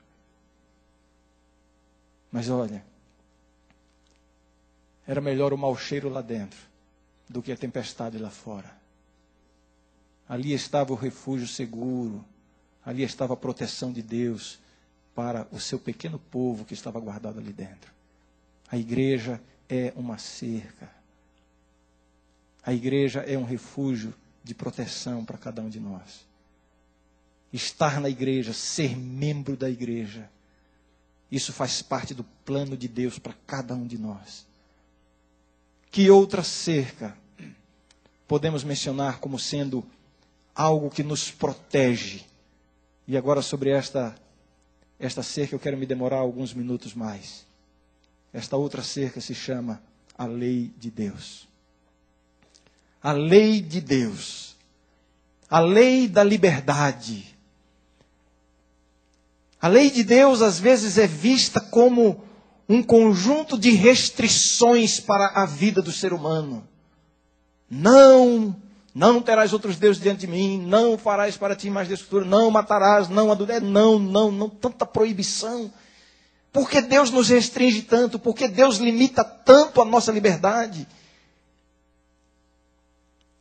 Mas 2.31 2.49
olha, 2.49 2.85
era 5.07 5.21
melhor 5.21 5.53
o 5.53 5.59
mau 5.59 5.77
cheiro 5.77 6.09
lá 6.09 6.23
dentro 6.23 6.59
do 7.29 7.43
que 7.43 7.51
a 7.51 7.57
tempestade 7.57 8.17
lá 8.17 8.31
fora. 8.31 8.71
Ali 10.29 10.53
estava 10.53 10.93
o 10.93 10.97
refúgio 10.97 11.49
seguro, 11.49 12.25
ali 12.85 13.03
estava 13.03 13.35
a 13.35 13.37
proteção 13.37 13.93
de 13.93 14.03
Deus 14.03 14.59
para 15.15 15.49
o 15.51 15.59
seu 15.59 15.79
pequeno 15.79 16.19
povo 16.19 16.65
que 16.65 16.75
estava 16.75 17.01
guardado 17.01 17.39
ali 17.39 17.53
dentro. 17.53 17.93
A 18.71 18.77
igreja 18.77 19.41
é 19.69 19.93
uma 19.97 20.19
cerca. 20.19 20.91
A 22.63 22.73
igreja 22.73 23.21
é 23.21 23.37
um 23.37 23.45
refúgio 23.45 24.15
de 24.43 24.55
proteção 24.55 25.25
para 25.25 25.39
cada 25.39 25.63
um 25.63 25.69
de 25.69 25.81
nós 25.81 26.25
estar 27.57 28.01
na 28.01 28.09
igreja, 28.09 28.53
ser 28.53 28.97
membro 28.97 29.57
da 29.57 29.71
igreja. 29.71 30.29
Isso 31.31 31.53
faz 31.53 31.81
parte 31.81 32.13
do 32.13 32.25
plano 32.45 32.77
de 32.77 32.89
Deus 32.89 33.19
para 33.19 33.35
cada 33.47 33.75
um 33.75 33.87
de 33.87 33.97
nós. 33.97 34.45
Que 35.91 36.11
outra 36.11 36.43
cerca 36.43 37.17
podemos 38.27 38.65
mencionar 38.65 39.21
como 39.21 39.39
sendo 39.39 39.85
algo 40.55 40.91
que 40.91 41.05
nos 41.05 41.31
protege? 41.31 42.25
E 43.07 43.17
agora 43.17 43.41
sobre 43.41 43.71
esta 43.71 44.15
esta 44.99 45.23
cerca 45.23 45.55
eu 45.55 45.61
quero 45.61 45.77
me 45.77 45.87
demorar 45.87 46.19
alguns 46.19 46.53
minutos 46.53 46.95
mais. 46.95 47.47
Esta 48.35 48.57
outra 48.57 48.83
cerca 48.83 49.19
se 49.21 49.35
chama 49.35 49.83
a 50.19 50.27
lei 50.27 50.75
de 50.77 50.91
Deus. 50.91 51.49
A 53.03 53.13
lei 53.13 53.63
de 53.63 53.81
Deus. 53.81 54.57
A 55.49 55.61
lei 55.61 56.07
da 56.07 56.23
liberdade 56.23 57.35
a 59.65 59.69
lei 59.69 59.91
de 59.91 60.05
Deus 60.05 60.43
às 60.43 60.59
vezes 60.59 60.99
é 60.99 61.07
vista 61.07 61.59
como 61.59 62.23
um 62.69 62.83
conjunto 62.83 63.57
de 63.57 63.71
restrições 63.71 65.01
para 65.01 65.29
a 65.29 65.47
vida 65.47 65.81
do 65.81 65.91
ser 65.91 66.13
humano. 66.13 66.69
Não, 67.71 68.55
não 68.95 69.23
terás 69.23 69.55
outros 69.55 69.79
deuses 69.79 70.03
diante 70.03 70.27
de 70.27 70.27
mim, 70.27 70.59
não 70.59 70.99
farás 70.99 71.39
para 71.39 71.57
ti 71.57 71.71
mais 71.71 71.89
destrutura, 71.89 72.27
não 72.27 72.51
matarás, 72.51 73.09
não 73.09 73.33
adulterarás, 73.33 73.67
não, 73.67 73.99
não, 73.99 74.31
não, 74.31 74.51
tanta 74.51 74.85
proibição. 74.85 75.73
Por 76.55 76.71
que 76.71 76.81
Deus 76.81 77.11
nos 77.11 77.31
restringe 77.31 77.83
tanto? 77.83 78.17
Por 78.17 78.33
que 78.33 78.47
Deus 78.47 78.77
limita 78.77 79.25
tanto 79.25 79.83
a 79.83 79.85
nossa 79.85 80.13
liberdade? 80.13 80.87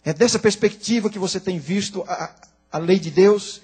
É 0.03 0.11
dessa 0.11 0.39
perspectiva 0.39 1.11
que 1.11 1.19
você 1.19 1.39
tem 1.39 1.59
visto 1.59 2.03
a, 2.07 2.33
a 2.71 2.79
lei 2.79 2.97
de 2.97 3.11
Deus? 3.11 3.61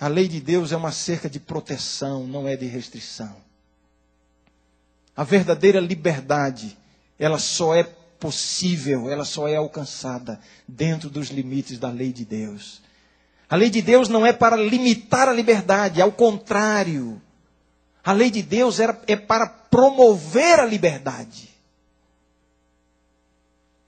A 0.00 0.08
lei 0.08 0.26
de 0.26 0.40
Deus 0.40 0.72
é 0.72 0.76
uma 0.78 0.90
cerca 0.90 1.28
de 1.28 1.38
proteção, 1.38 2.26
não 2.26 2.48
é 2.48 2.56
de 2.56 2.64
restrição. 2.64 3.36
A 5.14 5.22
verdadeira 5.22 5.80
liberdade, 5.80 6.78
ela 7.18 7.38
só 7.38 7.74
é 7.74 7.82
possível, 8.18 9.10
ela 9.10 9.26
só 9.26 9.46
é 9.46 9.56
alcançada 9.56 10.40
dentro 10.66 11.10
dos 11.10 11.28
limites 11.28 11.78
da 11.78 11.90
lei 11.90 12.10
de 12.10 12.24
Deus. 12.24 12.80
A 13.54 13.56
lei 13.56 13.70
de 13.70 13.80
Deus 13.80 14.08
não 14.08 14.26
é 14.26 14.32
para 14.32 14.56
limitar 14.56 15.28
a 15.28 15.32
liberdade, 15.32 16.02
ao 16.02 16.10
contrário. 16.10 17.22
A 18.02 18.10
lei 18.10 18.28
de 18.28 18.42
Deus 18.42 18.80
era, 18.80 19.00
é 19.06 19.14
para 19.14 19.46
promover 19.46 20.58
a 20.58 20.66
liberdade. 20.66 21.50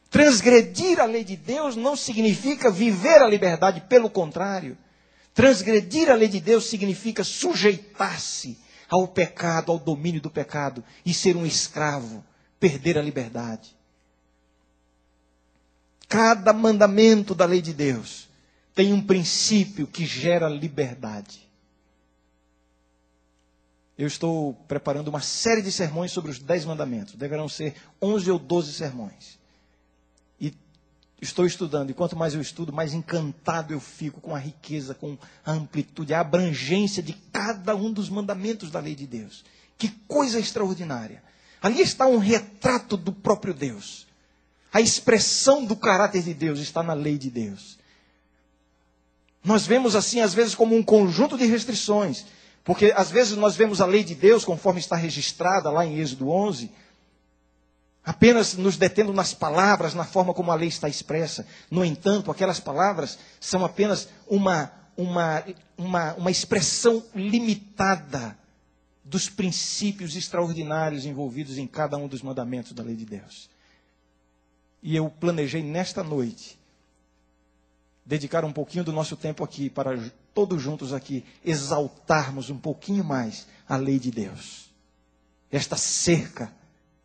Transgredir 0.09 1.01
a 1.01 1.05
lei 1.05 1.25
de 1.25 1.35
Deus 1.35 1.75
não 1.75 1.97
significa 1.97 2.71
viver 2.71 3.21
a 3.21 3.27
liberdade, 3.27 3.81
pelo 3.89 4.09
contrário. 4.09 4.79
Transgredir 5.35 6.13
a 6.13 6.15
lei 6.15 6.29
de 6.29 6.39
Deus 6.41 6.67
significa 6.67 7.25
sujeitar-se 7.25 8.57
ao 8.89 9.09
pecado, 9.09 9.73
ao 9.73 9.81
domínio 9.81 10.21
do 10.21 10.31
pecado 10.31 10.85
e 11.05 11.13
ser 11.13 11.35
um 11.35 11.45
escravo, 11.45 12.25
perder 12.61 12.99
a 12.99 13.03
liberdade. 13.03 13.77
Cada 16.09 16.53
mandamento 16.53 17.35
da 17.35 17.45
lei 17.45 17.61
de 17.61 17.75
Deus 17.75 18.26
tem 18.77 18.93
um 18.93 19.05
princípio 19.05 19.89
que 19.89 20.07
gera 20.07 20.49
liberdade. 20.49 21.45
Eu 23.99 24.07
estou 24.07 24.55
preparando 24.69 25.09
uma 25.09 25.21
série 25.21 25.63
de 25.63 25.73
sermões 25.73 26.13
sobre 26.13 26.31
os 26.31 26.39
dez 26.39 26.65
mandamentos. 26.65 27.15
Deverão 27.15 27.49
ser 27.49 27.75
onze 28.01 28.31
ou 28.31 28.39
doze 28.39 28.73
sermões 28.73 29.37
estou 31.21 31.47
estudando, 31.47 31.91
e 31.91 31.95
quanto 31.95 32.17
mais 32.17 32.35
eu 32.35 32.41
estudo, 32.41 32.73
mais 32.73 32.93
encantado 32.93 33.73
eu 33.73 33.81
fico 33.81 34.21
com 34.21 34.35
a 34.35 34.39
riqueza, 34.39 34.95
com 34.95 35.17
a 35.45 35.53
amplitude, 35.53 36.13
a 36.13 36.21
abrangência 36.21 37.03
de 37.03 37.15
cada 37.33 37.75
um 37.75 37.93
dos 37.93 38.09
mandamentos 38.09 38.71
da 38.71 38.81
lei 38.81 38.95
de 38.95 39.07
Deus. 39.07 39.45
Que 39.79 39.89
coisa 40.07 40.39
extraordinária! 40.39 41.23
Ali 41.63 41.81
está 41.81 42.07
um 42.07 42.19
retrato 42.19 42.97
do 42.97 43.13
próprio 43.13 43.55
Deus. 43.55 44.07
A 44.73 44.81
expressão 44.81 45.65
do 45.65 45.75
caráter 45.75 46.23
de 46.23 46.35
Deus 46.35 46.59
está 46.59 46.83
na 46.83 46.93
lei 46.93 47.17
de 47.17 47.31
Deus. 47.31 47.79
Nós 49.47 49.67
vemos 49.67 49.97
assim, 49.97 50.21
às 50.21 50.35
vezes, 50.35 50.55
como 50.55 50.77
um 50.77 50.83
conjunto 50.83 51.39
de 51.39 51.47
restrições, 51.47 52.27
porque 52.63 52.93
às 52.95 53.11
vezes 53.11 53.37
nós 53.37 53.57
vemos 53.57 53.81
a 53.81 53.87
lei 53.87 54.05
de 54.05 54.15
Deus 54.15 54.45
conforme 54.45 54.81
está 54.81 54.97
registrada 54.97 55.71
lá 55.71 55.87
em 55.87 55.99
Êxodo 55.99 56.29
11 56.29 56.71
apenas 58.07 58.57
nos 58.57 58.77
detendo 58.77 59.13
nas 59.13 59.35
palavras, 59.35 59.93
na 59.93 60.05
forma 60.05 60.33
como 60.33 60.53
a 60.53 60.55
lei 60.55 60.69
está 60.69 60.89
expressa. 60.89 61.45
No 61.69 61.85
entanto, 61.85 62.31
aquelas 62.31 62.61
palavras 62.61 63.19
são 63.41 63.65
apenas 63.65 64.09
uma, 64.29 64.71
uma, 64.97 65.45
uma, 65.77 66.15
uma 66.15 66.31
expressão 66.31 67.03
limitada 67.13 68.39
dos 69.05 69.29
princípios 69.29 70.15
extraordinários 70.15 71.05
envolvidos 71.05 71.59
em 71.59 71.67
cada 71.67 71.97
um 71.97 72.07
dos 72.07 72.23
mandamentos 72.23 72.73
da 72.73 72.83
lei 72.85 72.95
de 72.95 73.05
Deus. 73.05 73.51
E 74.81 74.95
eu 74.95 75.11
planejei 75.11 75.63
nesta 75.63 76.05
noite 76.05 76.57
dedicar 78.07 78.45
um 78.45 78.53
pouquinho 78.53 78.85
do 78.85 78.93
nosso 78.93 79.17
tempo 79.17 79.43
aqui 79.43 79.69
para 79.69 79.99
todos 80.33 80.63
juntos 80.63 80.93
aqui, 80.93 81.25
exaltarmos 81.45 82.49
um 82.49 82.57
pouquinho 82.57 83.03
mais 83.03 83.49
a 83.69 83.77
lei 83.77 83.99
de 83.99 84.13
Deus. 84.13 84.71
Esta 85.51 85.77
cerca 85.77 86.55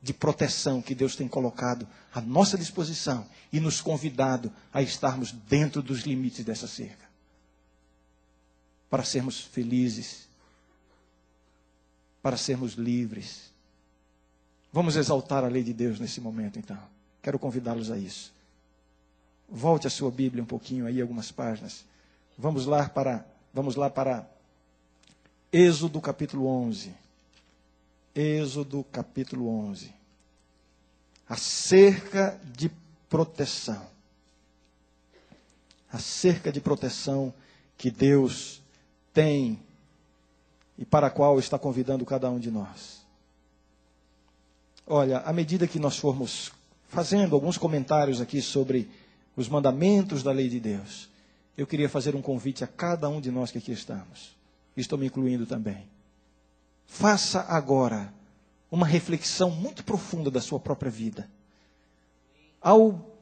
de 0.01 0.13
proteção 0.13 0.81
que 0.81 0.93
Deus 0.93 1.15
tem 1.15 1.27
colocado 1.27 1.87
à 2.13 2.21
nossa 2.21 2.57
disposição 2.57 3.27
e 3.51 3.59
nos 3.59 3.81
convidado 3.81 4.51
a 4.71 4.81
estarmos 4.81 5.31
dentro 5.31 5.81
dos 5.81 6.01
limites 6.01 6.45
dessa 6.45 6.67
cerca. 6.67 7.09
Para 8.89 9.03
sermos 9.03 9.39
felizes, 9.41 10.27
para 12.21 12.37
sermos 12.37 12.73
livres. 12.73 13.51
Vamos 14.71 14.95
exaltar 14.95 15.43
a 15.43 15.47
lei 15.47 15.63
de 15.63 15.73
Deus 15.73 15.99
nesse 15.99 16.21
momento, 16.21 16.59
então. 16.59 16.77
Quero 17.21 17.39
convidá-los 17.39 17.89
a 17.89 17.97
isso. 17.97 18.31
Volte 19.53 19.85
a 19.85 19.89
sua 19.89 20.09
Bíblia 20.09 20.41
um 20.41 20.47
pouquinho 20.47 20.85
aí, 20.85 21.01
algumas 21.01 21.29
páginas. 21.29 21.83
Vamos 22.37 22.65
lá 22.65 22.87
para, 22.87 23.25
vamos 23.53 23.75
lá 23.75 23.89
para 23.89 24.25
Êxodo 25.51 25.99
capítulo 25.99 26.47
11. 26.47 26.93
Êxodo 28.15 28.85
capítulo 28.85 29.49
11. 29.49 29.93
A 31.27 31.35
cerca 31.35 32.39
de 32.55 32.71
proteção. 33.09 33.85
A 35.91 35.99
cerca 35.99 36.49
de 36.49 36.61
proteção 36.61 37.33
que 37.77 37.91
Deus 37.91 38.61
tem 39.13 39.59
e 40.77 40.85
para 40.85 41.07
a 41.07 41.11
qual 41.11 41.37
está 41.37 41.59
convidando 41.59 42.05
cada 42.05 42.29
um 42.29 42.39
de 42.39 42.49
nós. 42.49 43.01
Olha, 44.87 45.19
à 45.19 45.33
medida 45.33 45.67
que 45.67 45.77
nós 45.77 45.97
formos 45.97 46.53
fazendo 46.87 47.35
alguns 47.35 47.57
comentários 47.57 48.21
aqui 48.21 48.41
sobre 48.41 48.89
os 49.35 49.47
mandamentos 49.47 50.23
da 50.23 50.31
lei 50.31 50.49
de 50.49 50.59
Deus, 50.59 51.09
eu 51.57 51.67
queria 51.67 51.89
fazer 51.89 52.15
um 52.15 52.21
convite 52.21 52.63
a 52.63 52.67
cada 52.67 53.07
um 53.09 53.21
de 53.21 53.31
nós 53.31 53.51
que 53.51 53.57
aqui 53.57 53.71
estamos. 53.71 54.35
Estou 54.75 54.97
me 54.97 55.05
incluindo 55.05 55.45
também. 55.45 55.87
Faça 56.85 57.41
agora 57.41 58.13
uma 58.69 58.85
reflexão 58.85 59.49
muito 59.49 59.83
profunda 59.83 60.31
da 60.31 60.41
sua 60.41 60.59
própria 60.59 60.89
vida. 60.89 61.29
Ao 62.61 63.17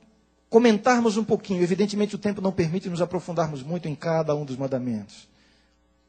comentarmos 0.50 1.18
um 1.18 1.24
pouquinho, 1.24 1.64
evidentemente 1.64 2.16
o 2.16 2.20
tempo 2.20 2.42
não 2.42 2.52
permite 2.52 2.90
nos 2.90 3.02
aprofundarmos 3.02 3.64
muito 3.64 3.88
em 3.88 3.96
cada 3.96 4.36
um 4.36 4.46
dos 4.46 4.58
mandamentos. 4.58 5.28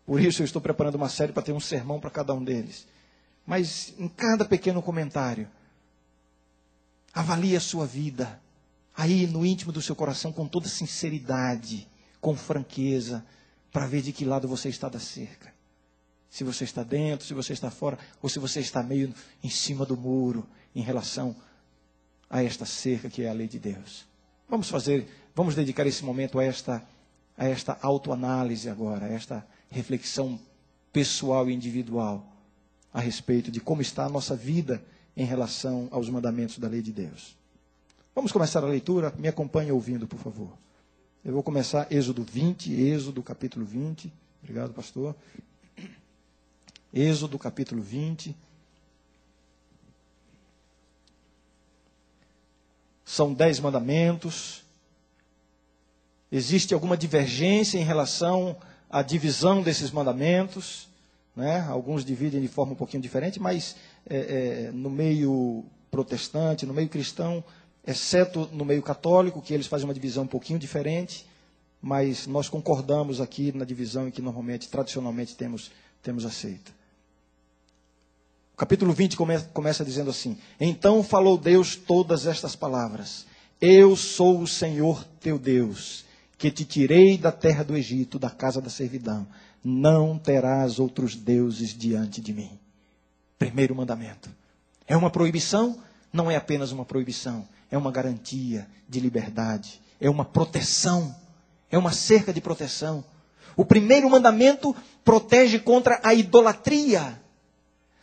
Por 0.07 0.21
isso 0.21 0.43
eu 0.43 0.45
estou 0.45 0.61
preparando 0.61 0.97
uma 0.97 1.09
série 1.09 1.33
para 1.33 1.43
ter 1.43 1.53
um 1.53 1.61
sermão 1.61 2.01
para 2.01 2.11
cada 2.11 2.35
um 2.35 2.43
deles. 2.43 2.87
Mas 3.47 3.95
em 3.99 4.09
cada 4.09 4.45
pequeno 4.45 4.83
comentário, 4.83 5.49
avalie 7.13 7.57
a 7.57 7.61
sua 7.61 7.87
vida, 7.87 8.41
aí 8.97 9.27
no 9.27 9.45
íntimo 9.45 9.73
do 9.73 9.83
seu 9.83 9.97
coração, 9.97 10.33
com 10.33 10.47
toda 10.47 10.69
sinceridade, 10.69 11.89
com 12.21 12.37
franqueza, 12.37 13.25
para 13.73 13.87
ver 13.87 14.03
de 14.03 14.13
que 14.13 14.25
lado 14.25 14.49
você 14.49 14.69
está 14.69 14.89
da 14.89 14.99
cerca 14.99 15.51
se 16.31 16.45
você 16.45 16.63
está 16.63 16.85
dentro, 16.85 17.27
se 17.27 17.35
você 17.35 17.53
está 17.53 17.71
fora, 17.71 17.99
ou 18.23 18.29
se 18.29 18.39
você 18.39 18.61
está 18.61 18.83
meio 18.83 19.13
em 19.43 19.51
cima 19.51 19.85
do 19.85 19.97
muro 19.97 20.47
em 20.75 20.81
relação 20.81 21.35
a 22.31 22.43
esta 22.43 22.65
cerca 22.65 23.11
que 23.11 23.23
é 23.23 23.29
a 23.29 23.33
lei 23.33 23.49
de 23.49 23.59
Deus. 23.59 24.07
Vamos 24.49 24.71
fazer, 24.71 25.09
vamos 25.35 25.57
dedicar 25.57 25.87
esse 25.87 26.05
momento 26.05 26.39
a 26.39 26.45
esta, 26.45 26.87
a 27.37 27.49
esta 27.49 27.77
autoanálise 27.83 28.71
agora, 28.71 29.07
a 29.07 29.09
esta 29.09 29.45
reflexão 29.69 30.39
pessoal 30.93 31.51
e 31.51 31.55
individual 31.55 32.25
a 32.93 33.01
respeito 33.01 33.51
de 33.51 33.61
como 33.61 33.83
está 33.83 34.05
a 34.07 34.09
nossa 34.09 34.37
vida 34.37 34.85
em 35.17 35.25
relação 35.25 35.89
aos 35.91 36.09
mandamentos 36.09 36.59
da 36.59 36.69
lei 36.69 36.83
de 36.83 36.93
Deus. 36.93 37.37
Vamos 38.21 38.33
começar 38.33 38.63
a 38.63 38.67
leitura? 38.67 39.15
Me 39.17 39.29
acompanhe 39.29 39.73
ouvindo, 39.73 40.07
por 40.07 40.19
favor. 40.19 40.53
Eu 41.25 41.33
vou 41.33 41.43
começar 41.43 41.91
Êxodo 41.91 42.23
20, 42.23 42.71
Êxodo 42.71 43.23
capítulo 43.23 43.65
20. 43.65 44.13
Obrigado, 44.43 44.75
pastor. 44.75 45.17
Êxodo 46.93 47.39
capítulo 47.39 47.81
20. 47.81 48.37
São 53.07 53.33
dez 53.33 53.59
mandamentos. 53.59 54.65
Existe 56.31 56.75
alguma 56.75 56.99
divergência 56.99 57.79
em 57.79 57.85
relação 57.85 58.55
à 58.91 59.01
divisão 59.01 59.63
desses 59.63 59.91
mandamentos. 59.91 60.91
Né? 61.35 61.63
Alguns 61.71 62.05
dividem 62.05 62.43
de 62.43 62.49
forma 62.49 62.73
um 62.73 62.77
pouquinho 62.77 63.03
diferente, 63.03 63.41
mas 63.41 63.77
é, 64.07 64.19
é, 64.67 64.71
no 64.73 64.91
meio 64.91 65.65
protestante, 65.91 66.67
no 66.67 66.75
meio 66.75 66.89
cristão, 66.91 67.43
exceto 67.87 68.49
no 68.53 68.65
meio 68.65 68.83
católico, 68.83 69.43
que 69.43 69.55
eles 69.55 69.67
fazem 69.67 69.87
uma 69.87 69.95
divisão 69.95 70.25
um 70.25 70.29
pouquinho 70.29 70.59
diferente, 70.59 71.27
mas 71.81 72.27
nós 72.27 72.49
concordamos 72.49 73.21
aqui 73.21 73.53
na 73.53 73.65
divisão 73.65 74.09
em 74.09 74.11
que 74.11 74.21
normalmente, 74.21 74.69
tradicionalmente, 74.69 75.35
temos, 75.35 75.71
temos 76.03 76.25
aceito 76.25 76.81
capítulo 78.61 78.93
20 78.93 79.17
come, 79.17 79.41
começa 79.55 79.83
dizendo 79.83 80.11
assim: 80.11 80.37
Então 80.61 81.03
falou 81.03 81.39
Deus 81.39 81.77
todas 81.77 82.27
estas 82.27 82.55
palavras: 82.55 83.25
Eu 83.59 83.97
sou 83.97 84.43
o 84.43 84.47
Senhor 84.47 85.03
teu 85.19 85.39
Deus, 85.39 86.05
que 86.37 86.51
te 86.51 86.67
tirei 86.67 87.17
da 87.17 87.33
terra 87.33 87.65
do 87.65 87.75
Egito, 87.75 88.19
da 88.19 88.29
casa 88.29 88.61
da 88.61 88.69
servidão. 88.69 89.27
Não 89.65 90.19
terás 90.19 90.79
outros 90.79 91.17
deuses 91.17 91.71
diante 91.71 92.21
de 92.21 92.35
mim. 92.35 92.51
Primeiro 93.39 93.75
mandamento. 93.75 94.29
É 94.87 94.95
uma 94.95 95.11
proibição? 95.11 95.79
Não 96.13 96.31
é 96.31 96.37
apenas 96.37 96.71
uma 96.71 96.85
proibição, 96.85 97.49
é 97.71 97.79
uma 97.79 97.91
garantia 97.93 98.67
de 98.89 98.99
liberdade, 99.01 99.81
é 100.01 100.11
uma 100.11 100.25
proteção, 100.25 101.15
é 101.71 101.79
uma 101.79 101.93
cerca 101.93 102.33
de 102.33 102.41
proteção. 102.41 103.05
O 103.57 103.65
primeiro 103.65 104.09
mandamento 104.11 104.75
protege 105.05 105.59
contra 105.59 106.01
a 106.03 106.13
idolatria. 106.15 107.21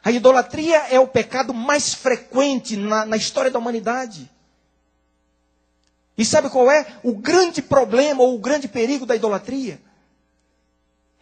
A 0.03 0.11
idolatria 0.11 0.77
é 0.89 0.99
o 0.99 1.07
pecado 1.07 1.53
mais 1.53 1.93
frequente 1.93 2.77
na, 2.77 3.05
na 3.05 3.17
história 3.17 3.51
da 3.51 3.59
humanidade. 3.59 4.29
E 6.17 6.23
sabe 6.25 6.49
qual 6.49 6.71
é 6.71 6.85
o 7.03 7.13
grande 7.13 7.61
problema 7.61 8.23
ou 8.23 8.35
o 8.35 8.39
grande 8.39 8.67
perigo 8.67 9.05
da 9.05 9.15
idolatria? 9.15 9.79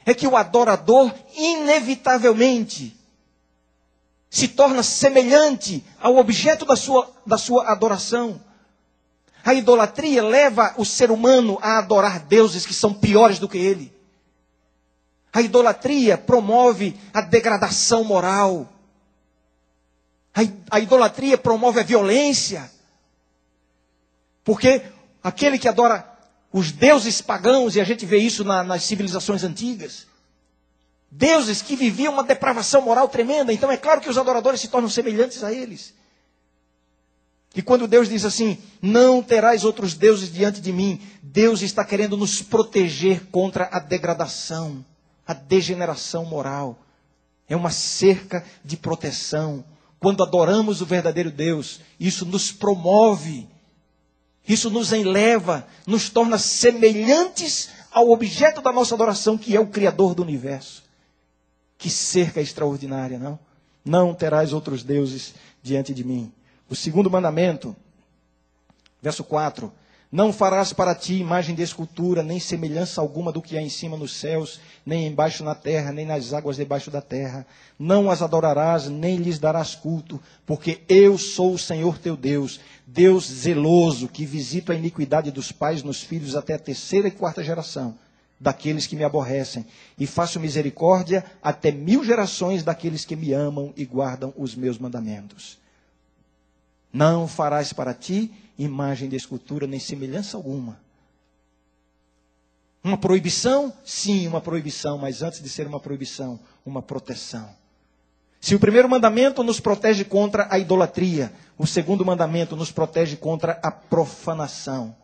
É 0.06 0.14
que 0.14 0.28
o 0.28 0.38
adorador, 0.38 1.12
inevitavelmente, 1.36 2.96
se 4.36 4.50
torna 4.50 4.84
semelhante 4.84 5.82
ao 5.98 6.18
objeto 6.18 6.66
da 6.66 6.76
sua, 6.76 7.10
da 7.26 7.38
sua 7.38 7.72
adoração. 7.72 8.42
A 9.46 9.54
idolatria 9.54 10.22
leva 10.22 10.74
o 10.76 10.84
ser 10.84 11.10
humano 11.10 11.58
a 11.62 11.78
adorar 11.78 12.20
deuses 12.20 12.66
que 12.66 12.74
são 12.74 12.94
piores 12.94 13.40
do 13.40 13.48
que 13.48 13.58
ele. 13.58 13.96
A 15.32 15.42
idolatria 15.42 16.18
promove 16.18 17.00
a 17.14 17.22
degradação 17.22 18.04
moral. 18.04 18.68
A, 20.70 20.82
idolatria 20.82 21.38
promove 21.38 21.80
a 21.80 21.84
violência. 21.84 22.70
Porque 24.44 24.82
aquele 25.24 25.58
que 25.58 25.70
adora 25.70 26.06
os 26.52 26.74
deuses 26.74 27.22
pagãos, 27.22 27.78
e 27.78 27.80
a 27.80 27.86
gente 27.86 28.06
vê 28.06 28.18
isso 28.18 28.44
na, 28.44 28.66
nas 28.66 28.84
civilizações 28.84 29.46
antigas, 29.46 30.08
deuses 31.12 31.62
que 31.62 31.76
viviam 31.76 32.14
uma 32.14 32.24
depravação 32.24 32.82
moral 32.82 33.08
tremenda, 33.08 33.54
então 33.54 33.72
é 33.72 33.78
claro 33.78 34.02
que 34.02 34.10
os 34.10 34.18
adoradores 34.18 34.62
se 34.62 34.68
tornam 34.68 34.90
semelhantes 34.90 35.44
a 35.44 35.52
eles. 35.54 35.94
E 37.56 37.62
quando 37.62 37.88
Deus 37.88 38.10
diz 38.10 38.26
assim: 38.26 38.58
Não 38.82 39.24
terás 39.24 39.64
outros 39.64 39.94
deuses 39.94 40.32
diante 40.32 40.60
de 40.60 40.74
mim, 40.74 41.02
Deus 41.22 41.62
está 41.62 41.86
querendo 41.86 42.18
nos 42.18 42.42
proteger 42.42 43.26
contra 43.32 43.70
a 43.72 43.80
degradação, 43.80 44.84
a 45.26 45.34
degeneração 45.34 46.26
moral. 46.26 46.78
É 47.48 47.56
uma 47.56 47.70
cerca 47.70 48.44
de 48.64 48.76
proteção 48.76 49.64
quando 50.06 50.22
adoramos 50.22 50.82
o 50.82 50.86
verdadeiro 50.86 51.32
Deus, 51.32 51.82
isso 52.00 52.28
nos 52.28 52.52
promove, 52.52 53.48
isso 54.48 54.70
nos 54.70 54.92
eleva, 54.92 55.68
nos 55.88 56.12
torna 56.12 56.38
semelhantes 56.38 57.70
ao 57.92 58.12
objeto 58.12 58.62
da 58.62 58.72
nossa 58.72 58.94
adoração, 58.94 59.36
que 59.36 59.56
é 59.56 59.60
o 59.60 59.66
Criador 59.66 60.14
do 60.14 60.22
universo. 60.22 60.84
Que 61.78 61.90
cerca 61.90 62.42
extraordinária, 62.42 63.20
não? 63.20 63.38
Não 63.84 64.14
terás 64.14 64.54
outros 64.54 64.84
deuses 64.84 65.36
diante 65.62 65.94
de 65.94 66.04
mim. 66.04 66.32
O 66.70 66.76
segundo 66.76 67.10
mandamento, 67.10 67.76
verso 69.02 69.24
4. 69.24 69.72
Não 70.12 70.32
farás 70.32 70.72
para 70.72 70.96
ti 70.96 71.16
imagem 71.16 71.54
de 71.54 71.62
escultura, 71.62 72.24
nem 72.24 72.40
semelhança 72.40 73.02
alguma 73.02 73.32
do 73.32 73.42
que 73.42 73.58
há 73.58 73.62
em 73.62 73.70
cima 73.70 73.98
nos 73.98 74.14
céus, 74.14 74.62
nem 74.86 75.08
embaixo 75.08 75.44
na 75.44 75.54
terra, 75.54 75.92
nem 75.92 76.06
nas 76.06 76.32
águas 76.32 76.56
debaixo 76.56 76.90
da 76.90 77.02
terra. 77.02 77.46
Não 77.78 78.10
as 78.10 78.22
adorarás, 78.22 78.88
nem 78.88 79.18
lhes 79.18 79.40
darás 79.40 79.76
culto, 79.76 80.22
porque 80.46 80.82
eu 80.88 81.18
sou 81.18 81.54
o 81.54 81.60
Senhor 81.60 81.98
teu 81.98 82.16
Deus, 82.16 82.62
Deus 82.88 83.30
zeloso, 83.30 84.08
que 84.08 84.26
visito 84.26 84.72
a 84.72 84.76
iniquidade 84.76 85.32
dos 85.32 85.52
pais 85.52 85.84
nos 85.84 86.02
filhos 86.02 86.36
até 86.36 86.54
a 86.54 86.60
terceira 86.60 87.08
e 87.08 87.12
quarta 87.12 87.44
geração 87.44 87.98
daqueles 88.40 88.86
que 88.86 88.96
me 88.96 89.04
aborrecem, 89.04 89.66
e 89.98 90.06
faço 90.06 90.40
misericórdia 90.40 91.24
até 91.42 91.72
mil 91.72 92.04
gerações 92.04 92.64
daqueles 92.64 93.06
que 93.06 93.16
me 93.16 93.32
amam 93.32 93.74
e 93.78 93.86
guardam 93.86 94.34
os 94.38 94.56
meus 94.56 94.78
mandamentos. 94.78 95.58
Não 96.92 97.28
farás 97.28 97.74
para 97.74 97.94
ti 97.94 98.32
imagem 98.58 99.10
de 99.10 99.16
escultura, 99.16 99.68
nem 99.68 99.80
semelhança 99.80 100.38
alguma. 100.38 100.80
Uma 102.84 102.98
proibição? 102.98 103.74
Sim, 103.84 104.28
uma 104.28 104.40
proibição, 104.40 104.98
mas 104.98 105.22
antes 105.22 105.42
de 105.42 105.50
ser 105.50 105.66
uma 105.66 105.80
proibição, 105.80 106.40
uma 106.66 106.82
proteção. 106.82 107.50
Se 108.40 108.54
o 108.54 108.60
primeiro 108.60 108.88
mandamento 108.88 109.44
nos 109.44 109.60
protege 109.60 110.06
contra 110.06 110.48
a 110.52 110.60
idolatria, 110.60 111.34
o 111.58 111.66
segundo 111.66 112.06
mandamento 112.06 112.56
nos 112.56 112.72
protege 112.72 113.18
contra 113.18 113.60
a 113.64 113.72
profanação. 113.72 114.96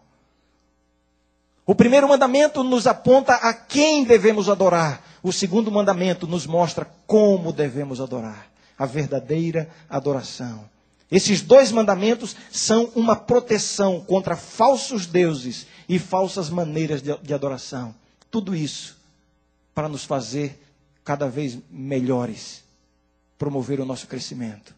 O 1.65 1.75
primeiro 1.75 2.07
mandamento 2.07 2.63
nos 2.63 2.87
aponta 2.87 3.35
a 3.35 3.53
quem 3.53 4.03
devemos 4.03 4.49
adorar. 4.49 5.03
O 5.21 5.31
segundo 5.31 5.71
mandamento 5.71 6.25
nos 6.25 6.47
mostra 6.47 6.85
como 7.05 7.53
devemos 7.53 8.01
adorar. 8.01 8.47
A 8.77 8.85
verdadeira 8.85 9.69
adoração. 9.89 10.69
Esses 11.11 11.41
dois 11.41 11.71
mandamentos 11.71 12.35
são 12.49 12.85
uma 12.95 13.15
proteção 13.15 13.99
contra 14.01 14.35
falsos 14.35 15.05
deuses 15.05 15.67
e 15.87 15.99
falsas 15.99 16.49
maneiras 16.49 17.01
de, 17.01 17.15
de 17.17 17.33
adoração. 17.33 17.93
Tudo 18.31 18.55
isso 18.55 18.97
para 19.75 19.89
nos 19.89 20.05
fazer 20.05 20.57
cada 21.03 21.27
vez 21.29 21.57
melhores 21.69 22.63
promover 23.37 23.79
o 23.79 23.85
nosso 23.85 24.07
crescimento, 24.07 24.73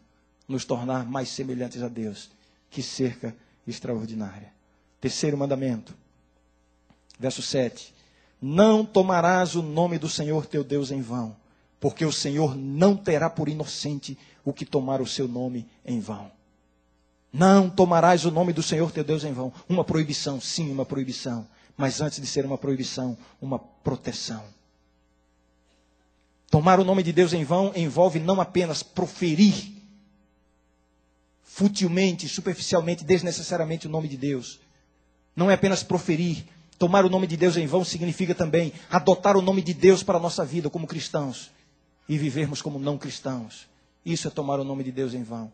nos 0.48 0.64
tornar 0.64 1.04
mais 1.06 1.28
semelhantes 1.28 1.82
a 1.82 1.88
Deus. 1.88 2.30
Que 2.70 2.82
cerca 2.82 3.34
extraordinária. 3.66 4.52
Terceiro 5.00 5.38
mandamento, 5.38 5.94
verso 7.24 7.40
7. 7.40 7.94
Não 8.40 8.84
tomarás 8.84 9.54
o 9.54 9.62
nome 9.62 9.98
do 9.98 10.10
Senhor 10.10 10.44
teu 10.44 10.62
Deus 10.62 10.90
em 10.90 11.00
vão, 11.00 11.34
porque 11.80 12.04
o 12.04 12.12
Senhor 12.12 12.54
não 12.54 12.94
terá 12.94 13.30
por 13.30 13.48
inocente 13.48 14.18
o 14.44 14.52
que 14.52 14.66
tomar 14.66 15.00
o 15.00 15.06
seu 15.06 15.26
nome 15.26 15.66
em 15.86 16.00
vão. 16.00 16.30
Não 17.32 17.70
tomarás 17.70 18.26
o 18.26 18.30
nome 18.30 18.52
do 18.52 18.62
Senhor 18.62 18.92
teu 18.92 19.02
Deus 19.02 19.24
em 19.24 19.32
vão. 19.32 19.50
Uma 19.66 19.82
proibição, 19.82 20.38
sim, 20.38 20.70
uma 20.70 20.84
proibição. 20.84 21.46
Mas 21.76 22.02
antes 22.02 22.20
de 22.20 22.26
ser 22.26 22.44
uma 22.44 22.58
proibição, 22.58 23.16
uma 23.40 23.58
proteção. 23.58 24.44
Tomar 26.50 26.78
o 26.78 26.84
nome 26.84 27.02
de 27.02 27.12
Deus 27.12 27.32
em 27.32 27.42
vão 27.42 27.72
envolve 27.74 28.20
não 28.20 28.38
apenas 28.38 28.82
proferir 28.82 29.72
futilmente, 31.42 32.28
superficialmente, 32.28 33.02
desnecessariamente 33.02 33.86
o 33.86 33.90
nome 33.90 34.08
de 34.08 34.16
Deus. 34.18 34.60
Não 35.34 35.50
é 35.50 35.54
apenas 35.54 35.82
proferir. 35.82 36.44
Tomar 36.78 37.04
o 37.04 37.08
nome 37.08 37.26
de 37.26 37.36
Deus 37.36 37.56
em 37.56 37.66
vão 37.66 37.84
significa 37.84 38.34
também 38.34 38.72
adotar 38.90 39.36
o 39.36 39.42
nome 39.42 39.62
de 39.62 39.72
Deus 39.72 40.02
para 40.02 40.18
a 40.18 40.20
nossa 40.20 40.44
vida 40.44 40.68
como 40.68 40.86
cristãos 40.86 41.50
e 42.08 42.18
vivermos 42.18 42.60
como 42.60 42.78
não 42.78 42.98
cristãos. 42.98 43.68
Isso 44.04 44.28
é 44.28 44.30
tomar 44.30 44.60
o 44.60 44.64
nome 44.64 44.84
de 44.84 44.92
Deus 44.92 45.14
em 45.14 45.22
vão. 45.22 45.52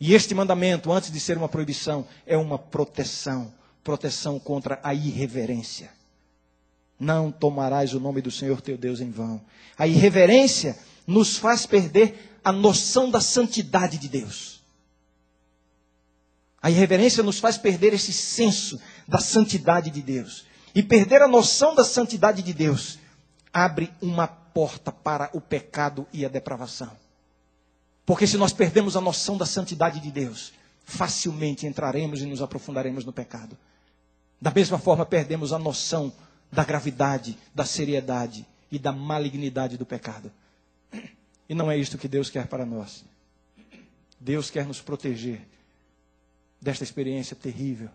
E 0.00 0.12
este 0.14 0.34
mandamento, 0.34 0.92
antes 0.92 1.10
de 1.10 1.20
ser 1.20 1.36
uma 1.36 1.48
proibição, 1.48 2.06
é 2.26 2.36
uma 2.36 2.58
proteção 2.58 3.52
proteção 3.84 4.40
contra 4.40 4.80
a 4.82 4.94
irreverência. 4.94 5.90
Não 6.98 7.30
tomarás 7.30 7.92
o 7.92 8.00
nome 8.00 8.22
do 8.22 8.30
Senhor 8.30 8.62
teu 8.62 8.78
Deus 8.78 9.00
em 9.00 9.10
vão. 9.10 9.40
A 9.76 9.86
irreverência 9.86 10.78
nos 11.06 11.36
faz 11.36 11.66
perder 11.66 12.38
a 12.42 12.50
noção 12.50 13.10
da 13.10 13.20
santidade 13.20 13.98
de 13.98 14.08
Deus. 14.08 14.53
A 16.64 16.70
irreverência 16.70 17.22
nos 17.22 17.38
faz 17.38 17.58
perder 17.58 17.92
esse 17.92 18.10
senso 18.10 18.80
da 19.06 19.18
santidade 19.18 19.90
de 19.90 20.00
Deus. 20.00 20.46
E 20.74 20.82
perder 20.82 21.20
a 21.20 21.28
noção 21.28 21.74
da 21.74 21.84
santidade 21.84 22.42
de 22.42 22.54
Deus 22.54 22.98
abre 23.52 23.92
uma 24.00 24.26
porta 24.26 24.90
para 24.90 25.28
o 25.34 25.42
pecado 25.42 26.06
e 26.10 26.24
a 26.24 26.28
depravação. 26.30 26.90
Porque 28.06 28.26
se 28.26 28.38
nós 28.38 28.54
perdemos 28.54 28.96
a 28.96 29.00
noção 29.02 29.36
da 29.36 29.44
santidade 29.44 30.00
de 30.00 30.10
Deus, 30.10 30.54
facilmente 30.86 31.66
entraremos 31.66 32.22
e 32.22 32.24
nos 32.24 32.40
aprofundaremos 32.40 33.04
no 33.04 33.12
pecado. 33.12 33.58
Da 34.40 34.50
mesma 34.50 34.78
forma, 34.78 35.04
perdemos 35.04 35.52
a 35.52 35.58
noção 35.58 36.10
da 36.50 36.64
gravidade, 36.64 37.36
da 37.54 37.66
seriedade 37.66 38.48
e 38.72 38.78
da 38.78 38.90
malignidade 38.90 39.76
do 39.76 39.84
pecado. 39.84 40.32
E 41.46 41.54
não 41.54 41.70
é 41.70 41.76
isto 41.76 41.98
que 41.98 42.08
Deus 42.08 42.30
quer 42.30 42.46
para 42.46 42.64
nós. 42.64 43.04
Deus 44.18 44.48
quer 44.48 44.64
nos 44.64 44.80
proteger 44.80 45.46
desta 46.64 46.82
experiência 46.82 47.36
terrível. 47.36 47.90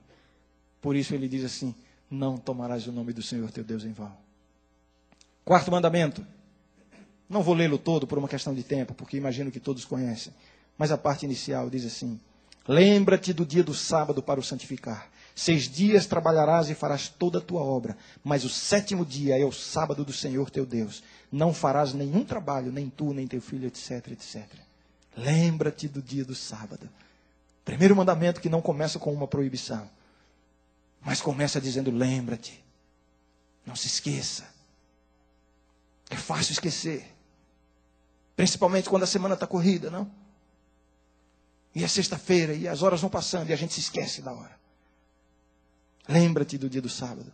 Por 0.79 0.95
isso 0.95 1.15
ele 1.15 1.27
diz 1.27 1.43
assim: 1.43 1.73
Não 2.09 2.37
tomarás 2.37 2.85
o 2.87 2.91
nome 2.91 3.11
do 3.11 3.23
Senhor 3.23 3.49
teu 3.51 3.63
Deus 3.63 3.83
em 3.83 3.91
vão. 3.91 4.15
Quarto 5.43 5.71
mandamento. 5.71 6.25
Não 7.27 7.41
vou 7.43 7.55
lê-lo 7.55 7.77
todo 7.77 8.07
por 8.07 8.17
uma 8.17 8.27
questão 8.27 8.53
de 8.53 8.63
tempo, 8.63 8.93
porque 8.93 9.17
imagino 9.17 9.51
que 9.51 9.59
todos 9.59 9.85
conhecem. 9.85 10.33
Mas 10.77 10.91
a 10.91 10.97
parte 10.97 11.25
inicial 11.25 11.69
diz 11.69 11.83
assim: 11.83 12.19
Lembra-te 12.67 13.33
do 13.33 13.45
dia 13.45 13.63
do 13.63 13.73
sábado 13.73 14.21
para 14.21 14.39
o 14.39 14.43
santificar. 14.43 15.09
Seis 15.35 15.69
dias 15.69 16.05
trabalharás 16.05 16.69
e 16.69 16.75
farás 16.75 17.07
toda 17.07 17.39
a 17.39 17.41
tua 17.41 17.61
obra, 17.61 17.97
mas 18.23 18.43
o 18.43 18.49
sétimo 18.49 19.05
dia 19.05 19.39
é 19.39 19.45
o 19.45 19.51
sábado 19.51 20.03
do 20.03 20.11
Senhor 20.11 20.49
teu 20.49 20.65
Deus. 20.65 21.01
Não 21.31 21.53
farás 21.53 21.93
nenhum 21.93 22.25
trabalho, 22.25 22.71
nem 22.71 22.89
tu, 22.89 23.13
nem 23.13 23.25
teu 23.25 23.41
filho, 23.41 23.67
etc, 23.67 24.11
etc. 24.11 24.45
Lembra-te 25.15 25.87
do 25.87 26.01
dia 26.01 26.25
do 26.25 26.35
sábado. 26.35 26.89
Primeiro 27.63 27.95
mandamento 27.95 28.41
que 28.41 28.49
não 28.49 28.61
começa 28.61 28.97
com 28.97 29.13
uma 29.13 29.27
proibição, 29.27 29.89
mas 31.01 31.21
começa 31.21 31.59
dizendo: 31.61 31.91
lembra-te. 31.91 32.63
Não 33.65 33.75
se 33.75 33.87
esqueça. 33.87 34.47
É 36.09 36.15
fácil 36.15 36.53
esquecer. 36.53 37.15
Principalmente 38.35 38.89
quando 38.89 39.03
a 39.03 39.07
semana 39.07 39.35
está 39.35 39.45
corrida, 39.45 39.91
não? 39.91 40.09
E 41.75 41.83
é 41.83 41.87
sexta-feira, 41.87 42.53
e 42.53 42.67
as 42.67 42.81
horas 42.81 43.01
vão 43.01 43.09
passando, 43.09 43.49
e 43.49 43.53
a 43.53 43.55
gente 43.55 43.73
se 43.73 43.79
esquece 43.81 44.21
da 44.21 44.33
hora. 44.33 44.57
Lembra-te 46.07 46.57
do 46.57 46.69
dia 46.69 46.81
do 46.81 46.89
sábado. 46.89 47.31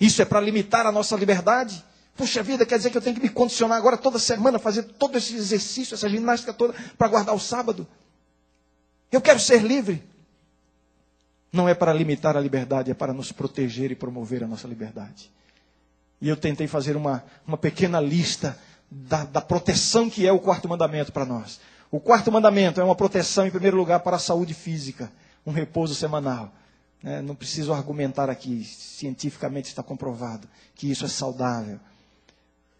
Isso 0.00 0.20
é 0.20 0.24
para 0.24 0.40
limitar 0.40 0.86
a 0.86 0.90
nossa 0.90 1.14
liberdade? 1.14 1.84
Puxa 2.16 2.42
vida, 2.42 2.66
quer 2.66 2.76
dizer 2.76 2.90
que 2.90 2.96
eu 2.98 3.02
tenho 3.02 3.14
que 3.14 3.22
me 3.22 3.28
condicionar 3.28 3.78
agora 3.78 3.96
toda 3.96 4.18
semana, 4.18 4.58
fazer 4.58 4.82
todo 4.82 5.16
esse 5.16 5.34
exercício, 5.36 5.94
essa 5.94 6.08
ginástica 6.08 6.52
toda, 6.52 6.74
para 6.98 7.08
guardar 7.08 7.34
o 7.34 7.40
sábado? 7.40 7.86
Eu 9.10 9.20
quero 9.20 9.38
ser 9.40 9.62
livre. 9.62 10.02
Não 11.52 11.68
é 11.68 11.74
para 11.74 11.92
limitar 11.92 12.36
a 12.36 12.40
liberdade, 12.40 12.90
é 12.90 12.94
para 12.94 13.12
nos 13.12 13.30
proteger 13.30 13.90
e 13.92 13.94
promover 13.94 14.42
a 14.42 14.46
nossa 14.46 14.66
liberdade. 14.66 15.30
E 16.20 16.28
eu 16.28 16.36
tentei 16.36 16.66
fazer 16.66 16.96
uma, 16.96 17.22
uma 17.46 17.56
pequena 17.56 18.00
lista 18.00 18.58
da, 18.90 19.24
da 19.24 19.40
proteção 19.40 20.10
que 20.10 20.26
é 20.26 20.32
o 20.32 20.38
quarto 20.38 20.68
mandamento 20.68 21.12
para 21.12 21.24
nós. 21.24 21.60
O 21.90 22.00
quarto 22.00 22.32
mandamento 22.32 22.80
é 22.80 22.84
uma 22.84 22.96
proteção, 22.96 23.46
em 23.46 23.50
primeiro 23.50 23.76
lugar, 23.76 24.00
para 24.00 24.16
a 24.16 24.18
saúde 24.18 24.52
física, 24.52 25.12
um 25.46 25.52
repouso 25.52 25.94
semanal. 25.94 26.52
Né? 27.02 27.20
Não 27.22 27.34
preciso 27.34 27.72
argumentar 27.72 28.28
aqui, 28.30 28.64
cientificamente 28.64 29.68
está 29.68 29.82
comprovado 29.82 30.48
que 30.74 30.90
isso 30.90 31.04
é 31.04 31.08
saudável. 31.08 31.78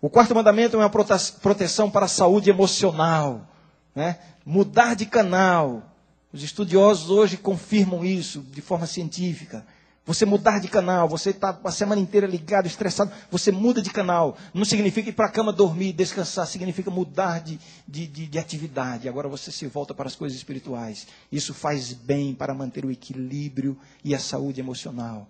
O 0.00 0.10
quarto 0.10 0.34
mandamento 0.34 0.76
é 0.76 0.80
uma 0.80 0.90
proteção 0.90 1.90
para 1.90 2.06
a 2.06 2.08
saúde 2.08 2.50
emocional. 2.50 3.46
Né? 3.94 4.18
Mudar 4.44 4.94
de 4.94 5.06
canal. 5.06 5.93
Os 6.34 6.42
estudiosos 6.42 7.10
hoje 7.10 7.36
confirmam 7.36 8.04
isso 8.04 8.40
de 8.40 8.60
forma 8.60 8.88
científica. 8.88 9.64
Você 10.04 10.26
mudar 10.26 10.58
de 10.58 10.66
canal, 10.66 11.08
você 11.08 11.30
está 11.30 11.56
a 11.62 11.70
semana 11.70 12.00
inteira 12.00 12.26
ligado, 12.26 12.66
estressado, 12.66 13.12
você 13.30 13.52
muda 13.52 13.80
de 13.80 13.88
canal. 13.88 14.36
Não 14.52 14.64
significa 14.64 15.10
ir 15.10 15.12
para 15.12 15.26
a 15.26 15.30
cama 15.30 15.52
dormir, 15.52 15.92
descansar, 15.92 16.44
significa 16.48 16.90
mudar 16.90 17.38
de, 17.38 17.60
de, 17.86 18.08
de, 18.08 18.26
de, 18.26 18.36
atividade. 18.36 19.08
Agora 19.08 19.28
você 19.28 19.52
se 19.52 19.64
volta 19.68 19.94
para 19.94 20.08
as 20.08 20.16
coisas 20.16 20.36
espirituais. 20.36 21.06
Isso 21.30 21.54
faz 21.54 21.92
bem 21.92 22.34
para 22.34 22.52
manter 22.52 22.84
o 22.84 22.90
equilíbrio 22.90 23.78
e 24.02 24.12
a 24.12 24.18
saúde 24.18 24.58
emocional. 24.58 25.28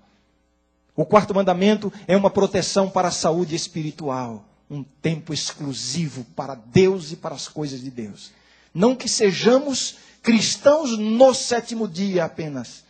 O 0.96 1.04
quarto 1.04 1.34
mandamento 1.34 1.92
é 2.08 2.16
uma 2.16 2.30
proteção 2.30 2.88
para 2.88 3.08
a 3.08 3.12
saúde 3.12 3.54
espiritual. 3.54 4.42
Um 4.70 4.82
tempo 4.82 5.34
exclusivo 5.34 6.24
para 6.34 6.54
Deus 6.54 7.12
e 7.12 7.16
para 7.16 7.34
as 7.34 7.46
coisas 7.46 7.82
de 7.82 7.90
Deus. 7.90 8.32
Não 8.72 8.96
que 8.96 9.08
sejamos 9.08 9.96
cristãos 10.24 10.98
no 10.98 11.34
sétimo 11.34 11.86
dia 11.86 12.24
apenas, 12.24 12.82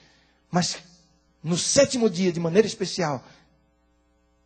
mas 0.51 0.79
no 1.43 1.59
sétimo 1.59 2.09
dia, 2.09 2.33
de 2.33 2.39
maneira 2.39 2.67
especial, 2.67 3.23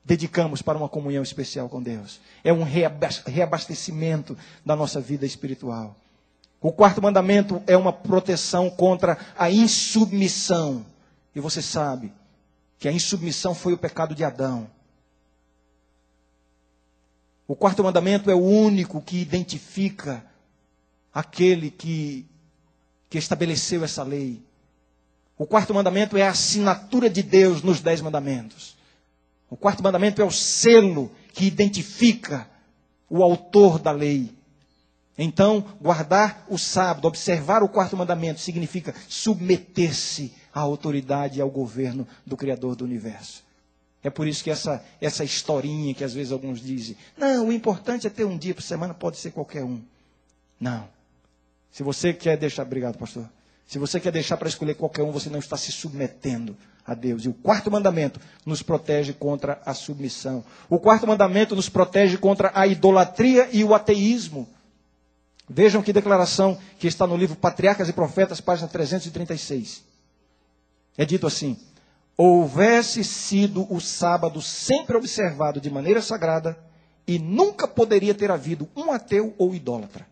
dedicamos 0.02 0.62
para 0.62 0.78
uma 0.78 0.88
comunhão 0.88 1.22
especial 1.22 1.68
com 1.68 1.82
Deus. 1.82 2.18
É 2.42 2.50
um 2.50 2.64
reabastecimento 2.64 4.36
da 4.64 4.74
nossa 4.74 5.00
vida 5.00 5.26
espiritual. 5.26 5.94
O 6.60 6.72
quarto 6.72 7.02
mandamento 7.02 7.62
é 7.66 7.76
uma 7.76 7.92
proteção 7.92 8.70
contra 8.70 9.18
a 9.36 9.50
insubmissão. 9.50 10.84
E 11.34 11.40
você 11.40 11.60
sabe 11.60 12.10
que 12.78 12.88
a 12.88 12.92
insubmissão 12.92 13.54
foi 13.54 13.74
o 13.74 13.78
pecado 13.78 14.14
de 14.14 14.24
Adão. 14.24 14.68
O 17.46 17.54
quarto 17.54 17.84
mandamento 17.84 18.30
é 18.30 18.34
o 18.34 18.42
único 18.42 19.00
que 19.00 19.20
identifica 19.20 20.24
aquele 21.12 21.70
que, 21.70 22.26
que 23.08 23.18
estabeleceu 23.18 23.84
essa 23.84 24.02
lei. 24.02 24.42
O 25.36 25.46
quarto 25.46 25.72
mandamento 25.72 26.16
é 26.16 26.22
a 26.22 26.30
assinatura 26.30 27.08
de 27.08 27.22
Deus 27.22 27.62
nos 27.62 27.80
dez 27.80 28.00
mandamentos. 28.00 28.76
O 29.48 29.56
quarto 29.56 29.82
mandamento 29.82 30.20
é 30.20 30.24
o 30.24 30.30
selo 30.30 31.10
que 31.32 31.46
identifica 31.46 32.48
o 33.08 33.22
autor 33.22 33.78
da 33.78 33.92
lei. 33.92 34.36
Então, 35.16 35.64
guardar 35.80 36.44
o 36.48 36.58
sábado, 36.58 37.06
observar 37.08 37.62
o 37.62 37.68
quarto 37.68 37.96
mandamento, 37.96 38.40
significa 38.40 38.94
submeter-se 39.08 40.32
à 40.52 40.60
autoridade 40.60 41.38
e 41.38 41.42
ao 41.42 41.50
governo 41.50 42.06
do 42.26 42.36
Criador 42.36 42.76
do 42.76 42.84
universo. 42.84 43.42
É 44.02 44.10
por 44.10 44.28
isso 44.28 44.44
que 44.44 44.50
essa, 44.50 44.84
essa 45.00 45.24
historinha 45.24 45.92
que 45.92 46.04
às 46.04 46.14
vezes 46.14 46.30
alguns 46.30 46.60
dizem, 46.60 46.96
não, 47.16 47.48
o 47.48 47.52
importante 47.52 48.06
é 48.06 48.10
ter 48.10 48.24
um 48.24 48.38
dia 48.38 48.54
por 48.54 48.62
semana, 48.62 48.94
pode 48.94 49.16
ser 49.16 49.32
qualquer 49.32 49.64
um. 49.64 49.80
Não. 50.60 50.88
Se 51.70 51.82
você 51.82 52.12
quer 52.12 52.36
deixar, 52.36 52.62
obrigado, 52.62 52.98
pastor. 52.98 53.28
Se 53.66 53.78
você 53.78 54.00
quer 54.00 54.10
deixar 54.10 54.36
para 54.36 54.48
escolher 54.48 54.74
qualquer 54.74 55.02
um, 55.02 55.12
você 55.12 55.28
não 55.28 55.38
está 55.38 55.56
se 55.56 55.70
submetendo 55.70 56.56
a 56.86 56.94
Deus. 56.94 57.24
E 57.24 57.28
o 57.28 57.34
quarto 57.34 57.70
mandamento 57.70 58.18
nos 58.46 58.62
protege 58.62 59.12
contra 59.12 59.60
a 59.64 59.74
submissão. 59.74 60.42
O 60.70 60.78
quarto 60.78 61.06
mandamento 61.06 61.54
nos 61.54 61.68
protege 61.68 62.16
contra 62.16 62.50
a 62.54 62.66
idolatria 62.66 63.48
e 63.52 63.62
o 63.62 63.74
ateísmo. 63.74 64.48
Vejam 65.48 65.82
que 65.82 65.92
declaração 65.92 66.58
que 66.78 66.86
está 66.86 67.06
no 67.06 67.16
livro 67.16 67.36
Patriarcas 67.36 67.88
e 67.88 67.92
Profetas, 67.92 68.40
página 68.40 68.68
336. 68.68 69.84
É 70.96 71.04
dito 71.04 71.26
assim: 71.26 71.58
Houvesse 72.16 73.04
sido 73.04 73.72
o 73.72 73.80
sábado 73.80 74.42
sempre 74.42 74.96
observado 74.96 75.60
de 75.60 75.70
maneira 75.70 76.02
sagrada, 76.02 76.58
e 77.06 77.18
nunca 77.18 77.68
poderia 77.68 78.14
ter 78.14 78.30
havido 78.30 78.68
um 78.74 78.90
ateu 78.90 79.34
ou 79.38 79.54
idólatra. 79.54 80.06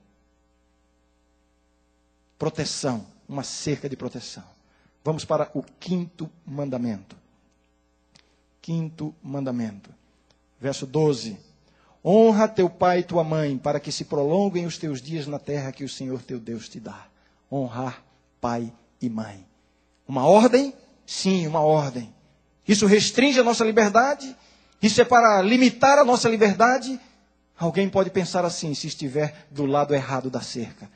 Proteção, 2.39 3.07
uma 3.29 3.43
cerca 3.43 3.89
de 3.89 3.97
proteção. 3.97 4.45
Vamos 5.05 5.25
para 5.25 5.51
o 5.55 5.63
quinto 5.79 6.31
mandamento. 6.45 7.17
Quinto 8.61 9.15
mandamento. 9.23 9.91
Verso 10.61 10.87
12. 10.87 11.39
Honra 12.05 12.49
teu 12.49 12.69
pai 12.69 13.01
e 13.01 13.05
tua 13.05 13.25
mãe, 13.25 13.57
para 13.57 13.81
que 13.81 13.91
se 13.91 14.05
prolonguem 14.05 14.67
os 14.67 14.79
teus 14.79 15.01
dias 15.01 15.27
na 15.27 15.39
terra 15.39 15.73
que 15.73 15.85
o 15.85 15.89
Senhor 15.89 16.23
teu 16.23 16.39
Deus 16.39 16.69
te 16.69 16.81
dá. 16.81 17.07
Honrar 17.51 18.03
pai 18.41 18.73
e 19.01 19.09
mãe. 19.09 19.47
Uma 20.07 20.25
ordem? 20.27 20.75
Sim, 21.05 21.47
uma 21.47 21.61
ordem. 21.61 22.15
Isso 22.67 22.87
restringe 22.87 23.41
a 23.41 23.45
nossa 23.45 23.65
liberdade? 23.65 24.37
Isso 24.83 25.01
é 25.01 25.05
para 25.05 25.41
limitar 25.43 25.99
a 25.99 26.05
nossa 26.05 26.29
liberdade? 26.29 27.01
Alguém 27.59 27.89
pode 27.89 28.11
pensar 28.11 28.45
assim, 28.45 28.75
se 28.75 28.87
estiver 28.89 29.47
do 29.51 29.65
lado 29.65 29.95
errado 29.95 30.29
da 30.29 30.41
cerca. 30.41 30.91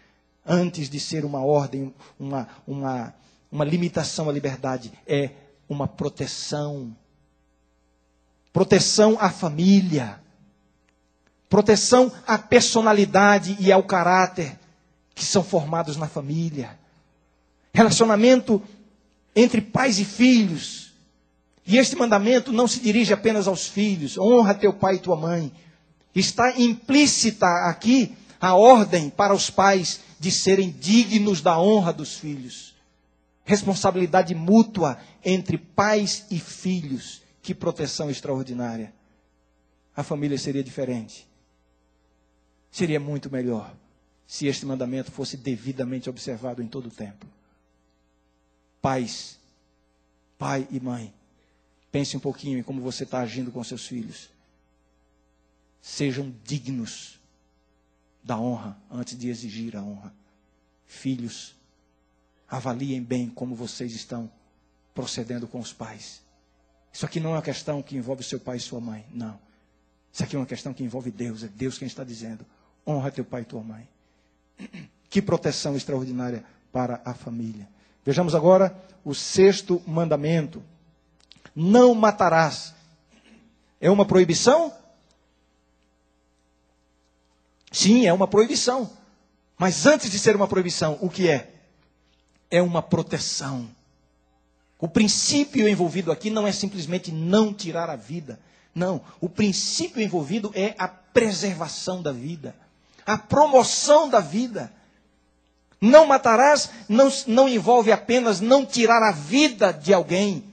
Antes 0.44 0.88
de 0.88 0.98
ser 0.98 1.24
uma 1.24 1.44
ordem, 1.44 1.94
uma, 2.18 2.48
uma, 2.66 3.14
uma 3.50 3.64
limitação 3.64 4.28
à 4.28 4.32
liberdade, 4.32 4.92
é 5.06 5.30
uma 5.68 5.86
proteção. 5.86 6.96
Proteção 8.52 9.16
à 9.20 9.30
família 9.30 10.20
proteção 11.50 12.12
à 12.24 12.38
personalidade 12.38 13.56
e 13.58 13.72
ao 13.72 13.82
caráter 13.82 14.56
que 15.12 15.24
são 15.24 15.42
formados 15.42 15.96
na 15.96 16.06
família. 16.06 16.78
Relacionamento 17.74 18.62
entre 19.34 19.60
pais 19.60 19.98
e 19.98 20.04
filhos. 20.04 20.94
E 21.66 21.76
este 21.76 21.96
mandamento 21.96 22.52
não 22.52 22.68
se 22.68 22.78
dirige 22.78 23.12
apenas 23.12 23.48
aos 23.48 23.66
filhos. 23.66 24.16
Honra 24.16 24.54
teu 24.54 24.72
pai 24.72 24.94
e 24.94 25.00
tua 25.00 25.16
mãe. 25.16 25.52
Está 26.14 26.58
implícita 26.58 27.46
aqui 27.68 28.16
a 28.40 28.54
ordem 28.54 29.10
para 29.10 29.34
os 29.34 29.50
pais 29.50 30.00
de 30.20 30.30
serem 30.30 30.70
dignos 30.70 31.40
da 31.40 31.58
honra 31.58 31.94
dos 31.94 32.18
filhos. 32.18 32.74
Responsabilidade 33.42 34.34
mútua 34.34 35.00
entre 35.24 35.56
pais 35.56 36.26
e 36.30 36.38
filhos. 36.38 37.22
Que 37.42 37.54
proteção 37.54 38.10
extraordinária. 38.10 38.92
A 39.96 40.02
família 40.02 40.36
seria 40.36 40.62
diferente. 40.62 41.26
Seria 42.70 43.00
muito 43.00 43.32
melhor 43.32 43.74
se 44.26 44.46
este 44.46 44.66
mandamento 44.66 45.10
fosse 45.10 45.38
devidamente 45.38 46.10
observado 46.10 46.62
em 46.62 46.66
todo 46.66 46.88
o 46.88 46.90
tempo. 46.90 47.26
Pais, 48.82 49.38
pai 50.38 50.68
e 50.70 50.78
mãe, 50.78 51.14
pense 51.90 52.14
um 52.14 52.20
pouquinho 52.20 52.58
em 52.58 52.62
como 52.62 52.82
você 52.82 53.04
está 53.04 53.20
agindo 53.20 53.50
com 53.50 53.64
seus 53.64 53.86
filhos. 53.86 54.28
Sejam 55.80 56.32
dignos 56.44 57.19
da 58.22 58.38
honra 58.38 58.76
antes 58.90 59.16
de 59.18 59.28
exigir 59.28 59.76
a 59.76 59.82
honra. 59.82 60.12
Filhos, 60.86 61.54
avaliem 62.48 63.02
bem 63.02 63.28
como 63.28 63.54
vocês 63.54 63.94
estão 63.94 64.30
procedendo 64.94 65.46
com 65.46 65.60
os 65.60 65.72
pais. 65.72 66.22
Isso 66.92 67.06
aqui 67.06 67.20
não 67.20 67.30
é 67.30 67.34
uma 67.34 67.42
questão 67.42 67.82
que 67.82 67.96
envolve 67.96 68.22
seu 68.22 68.40
pai 68.40 68.56
e 68.56 68.60
sua 68.60 68.80
mãe, 68.80 69.06
não. 69.12 69.38
Isso 70.12 70.24
aqui 70.24 70.34
é 70.34 70.38
uma 70.38 70.46
questão 70.46 70.74
que 70.74 70.82
envolve 70.82 71.10
Deus, 71.10 71.44
é 71.44 71.48
Deus 71.48 71.78
quem 71.78 71.86
está 71.86 72.02
dizendo 72.02 72.44
honra 72.86 73.10
teu 73.10 73.24
pai 73.24 73.42
e 73.42 73.44
tua 73.44 73.62
mãe. 73.62 73.88
Que 75.10 75.20
proteção 75.20 75.74
extraordinária 75.74 76.44
para 76.70 77.02
a 77.04 77.12
família. 77.12 77.68
Vejamos 78.04 78.32
agora 78.32 78.80
o 79.04 79.12
sexto 79.12 79.82
mandamento: 79.84 80.62
não 81.52 81.96
matarás. 81.96 82.72
É 83.80 83.90
uma 83.90 84.04
proibição? 84.06 84.72
Sim, 87.70 88.06
é 88.06 88.12
uma 88.12 88.26
proibição. 88.26 88.90
Mas 89.58 89.86
antes 89.86 90.10
de 90.10 90.18
ser 90.18 90.34
uma 90.34 90.48
proibição, 90.48 90.98
o 91.00 91.08
que 91.08 91.28
é? 91.28 91.52
É 92.50 92.62
uma 92.62 92.82
proteção. 92.82 93.68
O 94.78 94.88
princípio 94.88 95.68
envolvido 95.68 96.10
aqui 96.10 96.30
não 96.30 96.46
é 96.46 96.52
simplesmente 96.52 97.12
não 97.12 97.52
tirar 97.52 97.90
a 97.90 97.96
vida. 97.96 98.40
Não, 98.74 99.00
o 99.20 99.28
princípio 99.28 100.00
envolvido 100.00 100.50
é 100.54 100.74
a 100.78 100.88
preservação 100.88 102.02
da 102.02 102.12
vida 102.12 102.54
a 103.10 103.18
promoção 103.18 104.08
da 104.08 104.20
vida. 104.20 104.72
Não 105.80 106.06
matarás 106.06 106.70
não, 106.88 107.10
não 107.26 107.48
envolve 107.48 107.90
apenas 107.90 108.40
não 108.40 108.64
tirar 108.64 109.02
a 109.02 109.12
vida 109.12 109.72
de 109.72 109.92
alguém, 109.92 110.44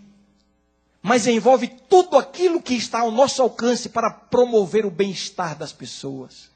mas 1.02 1.28
envolve 1.28 1.68
tudo 1.68 2.18
aquilo 2.18 2.62
que 2.62 2.74
está 2.74 3.02
ao 3.02 3.12
nosso 3.12 3.42
alcance 3.42 3.90
para 3.90 4.10
promover 4.10 4.86
o 4.86 4.92
bem-estar 4.92 5.56
das 5.56 5.72
pessoas. 5.72 6.50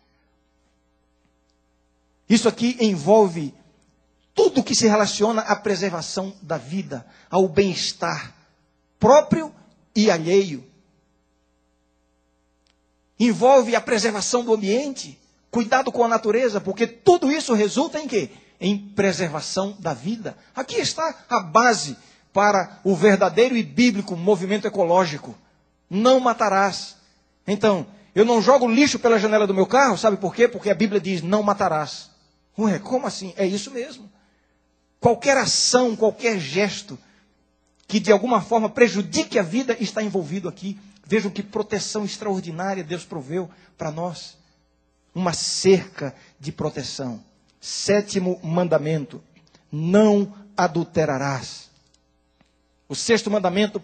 Isso 2.31 2.47
aqui 2.47 2.77
envolve 2.79 3.53
tudo 4.33 4.63
que 4.63 4.73
se 4.73 4.87
relaciona 4.87 5.41
à 5.41 5.55
preservação 5.55 6.33
da 6.41 6.57
vida, 6.57 7.05
ao 7.29 7.47
bem-estar 7.47 8.33
próprio 8.99 9.53
e 9.95 10.09
alheio. 10.09 10.63
Envolve 13.19 13.75
a 13.75 13.81
preservação 13.81 14.43
do 14.43 14.53
ambiente, 14.53 15.19
Cuidado 15.51 15.91
com 15.91 16.01
a 16.01 16.07
natureza, 16.07 16.61
porque 16.61 16.87
tudo 16.87 17.29
isso 17.29 17.53
resulta 17.53 17.99
em 17.99 18.07
quê? 18.07 18.29
Em 18.59 18.77
preservação 18.77 19.75
da 19.79 19.93
vida. 19.93 20.37
Aqui 20.55 20.77
está 20.77 21.13
a 21.29 21.41
base 21.41 21.97
para 22.31 22.79
o 22.85 22.95
verdadeiro 22.95 23.57
e 23.57 23.61
bíblico 23.61 24.15
movimento 24.15 24.65
ecológico. 24.65 25.35
Não 25.89 26.21
matarás. 26.21 26.95
Então, 27.45 27.85
eu 28.15 28.23
não 28.23 28.41
jogo 28.41 28.65
lixo 28.65 28.97
pela 28.97 29.19
janela 29.19 29.45
do 29.45 29.53
meu 29.53 29.65
carro, 29.65 29.97
sabe 29.97 30.15
por 30.15 30.33
quê? 30.33 30.47
Porque 30.47 30.69
a 30.69 30.75
Bíblia 30.75 31.01
diz: 31.01 31.21
não 31.21 31.43
matarás. 31.43 32.10
Ué, 32.61 32.77
como 32.79 33.07
assim? 33.07 33.33
É 33.35 33.45
isso 33.45 33.71
mesmo. 33.71 34.09
Qualquer 34.99 35.35
ação, 35.37 35.95
qualquer 35.95 36.39
gesto 36.39 36.97
que 37.87 37.99
de 37.99 38.11
alguma 38.11 38.39
forma 38.39 38.69
prejudique 38.69 39.39
a 39.39 39.43
vida 39.43 39.75
está 39.79 40.01
envolvido 40.01 40.47
aqui. 40.47 40.79
Vejam 41.03 41.31
que 41.31 41.43
proteção 41.43 42.05
extraordinária 42.05 42.83
Deus 42.83 43.03
proveu 43.03 43.49
para 43.77 43.91
nós 43.91 44.37
uma 45.13 45.33
cerca 45.33 46.15
de 46.39 46.51
proteção. 46.51 47.23
Sétimo 47.59 48.39
mandamento: 48.43 49.21
não 49.71 50.33
adulterarás. 50.55 51.69
O 52.87 52.95
sexto 52.95 53.31
mandamento, 53.31 53.81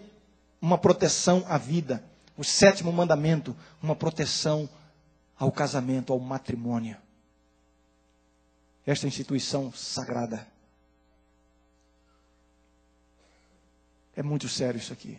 uma 0.60 0.78
proteção 0.78 1.44
à 1.48 1.58
vida. 1.58 2.04
O 2.36 2.44
sétimo 2.44 2.92
mandamento, 2.92 3.56
uma 3.82 3.96
proteção 3.96 4.68
ao 5.36 5.50
casamento, 5.50 6.12
ao 6.12 6.20
matrimônio. 6.20 6.96
Esta 8.88 9.06
instituição 9.06 9.70
sagrada. 9.70 10.48
É 14.16 14.22
muito 14.22 14.48
sério 14.48 14.78
isso 14.78 14.94
aqui. 14.94 15.18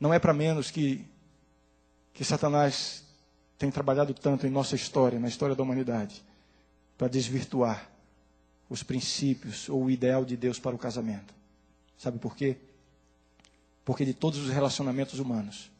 Não 0.00 0.12
é 0.12 0.18
para 0.18 0.34
menos 0.34 0.68
que, 0.68 1.06
que 2.12 2.24
Satanás 2.24 3.04
tem 3.56 3.70
trabalhado 3.70 4.12
tanto 4.12 4.48
em 4.48 4.50
nossa 4.50 4.74
história, 4.74 5.20
na 5.20 5.28
história 5.28 5.54
da 5.54 5.62
humanidade, 5.62 6.24
para 6.98 7.06
desvirtuar 7.06 7.88
os 8.68 8.82
princípios 8.82 9.68
ou 9.68 9.84
o 9.84 9.90
ideal 9.92 10.24
de 10.24 10.36
Deus 10.36 10.58
para 10.58 10.74
o 10.74 10.78
casamento. 10.78 11.32
Sabe 11.96 12.18
por 12.18 12.34
quê? 12.34 12.56
Porque 13.84 14.04
de 14.04 14.12
todos 14.12 14.40
os 14.40 14.50
relacionamentos 14.50 15.20
humanos, 15.20 15.70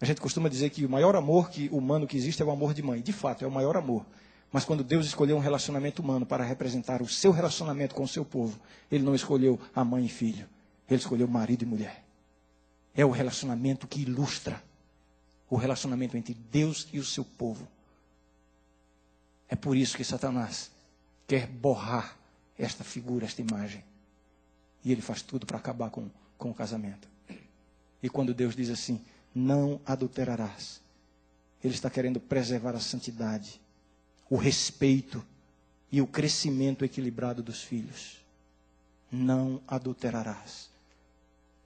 a 0.00 0.04
gente 0.04 0.20
costuma 0.20 0.48
dizer 0.48 0.70
que 0.70 0.84
o 0.84 0.88
maior 0.88 1.16
amor 1.16 1.50
que 1.50 1.68
humano 1.70 2.06
que 2.06 2.16
existe 2.16 2.40
é 2.40 2.44
o 2.44 2.50
amor 2.50 2.72
de 2.72 2.82
mãe. 2.82 3.00
De 3.00 3.12
fato, 3.12 3.44
é 3.44 3.48
o 3.48 3.50
maior 3.50 3.76
amor. 3.76 4.06
Mas 4.52 4.64
quando 4.64 4.84
Deus 4.84 5.06
escolheu 5.06 5.36
um 5.36 5.40
relacionamento 5.40 6.00
humano 6.00 6.24
para 6.24 6.44
representar 6.44 7.02
o 7.02 7.08
seu 7.08 7.32
relacionamento 7.32 7.94
com 7.94 8.04
o 8.04 8.08
seu 8.08 8.24
povo, 8.24 8.58
Ele 8.90 9.04
não 9.04 9.14
escolheu 9.14 9.60
a 9.74 9.84
mãe 9.84 10.06
e 10.06 10.08
filho. 10.08 10.48
Ele 10.88 11.00
escolheu 11.00 11.26
marido 11.26 11.62
e 11.62 11.66
mulher. 11.66 12.04
É 12.94 13.04
o 13.04 13.10
relacionamento 13.10 13.86
que 13.86 14.00
ilustra 14.02 14.62
o 15.50 15.56
relacionamento 15.56 16.16
entre 16.16 16.34
Deus 16.34 16.88
e 16.92 16.98
o 16.98 17.04
seu 17.04 17.24
povo. 17.24 17.66
É 19.48 19.56
por 19.56 19.76
isso 19.76 19.96
que 19.96 20.04
Satanás 20.04 20.70
quer 21.26 21.46
borrar 21.46 22.16
esta 22.58 22.84
figura, 22.84 23.26
esta 23.26 23.40
imagem. 23.40 23.82
E 24.84 24.92
ele 24.92 25.00
faz 25.00 25.22
tudo 25.22 25.46
para 25.46 25.58
acabar 25.58 25.90
com, 25.90 26.08
com 26.36 26.50
o 26.50 26.54
casamento. 26.54 27.08
E 28.02 28.08
quando 28.08 28.32
Deus 28.32 28.54
diz 28.54 28.70
assim, 28.70 29.00
não 29.38 29.80
adulterarás, 29.86 30.80
Ele 31.62 31.74
está 31.74 31.88
querendo 31.88 32.18
preservar 32.20 32.74
a 32.74 32.80
santidade, 32.80 33.60
o 34.28 34.36
respeito 34.36 35.24
e 35.90 36.00
o 36.00 36.06
crescimento 36.06 36.84
equilibrado 36.84 37.42
dos 37.42 37.62
filhos. 37.62 38.18
Não 39.10 39.60
adulterarás. 39.66 40.68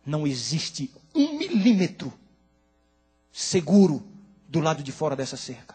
Não 0.04 0.26
existe 0.26 0.90
um 1.14 1.36
milímetro 1.36 2.12
seguro 3.32 4.02
do 4.48 4.60
lado 4.60 4.82
de 4.82 4.92
fora 4.92 5.16
dessa 5.16 5.36
cerca. 5.36 5.74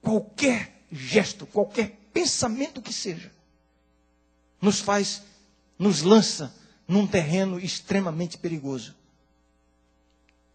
Qualquer 0.00 0.82
gesto, 0.90 1.46
qualquer 1.46 1.98
pensamento 2.12 2.80
que 2.80 2.92
seja, 2.92 3.30
nos 4.60 4.80
faz, 4.80 5.22
nos 5.78 6.02
lança 6.02 6.54
num 6.86 7.06
terreno 7.06 7.60
extremamente 7.60 8.38
perigoso. 8.38 8.97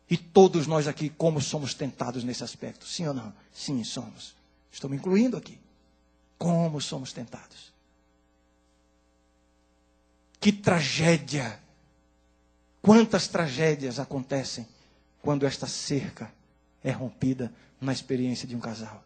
E 0.09 0.17
todos 0.17 0.67
nós 0.67 0.87
aqui, 0.87 1.09
como 1.09 1.41
somos 1.41 1.73
tentados 1.73 2.23
nesse 2.23 2.43
aspecto? 2.43 2.85
Sim 2.85 3.07
ou 3.07 3.13
não? 3.13 3.33
Sim, 3.51 3.83
somos. 3.83 4.35
Estou 4.71 4.89
me 4.89 4.97
incluindo 4.97 5.37
aqui. 5.37 5.59
Como 6.37 6.81
somos 6.81 7.13
tentados. 7.13 7.71
Que 10.39 10.51
tragédia! 10.51 11.59
Quantas 12.81 13.29
tragédias 13.29 13.97
acontecem 13.97 14.67
quando 15.21 15.45
esta 15.45 15.67
cerca 15.67 16.29
é 16.83 16.91
rompida 16.91 17.49
na 17.79 17.93
experiência 17.93 18.45
de 18.45 18.53
um 18.53 18.59
casal? 18.59 19.01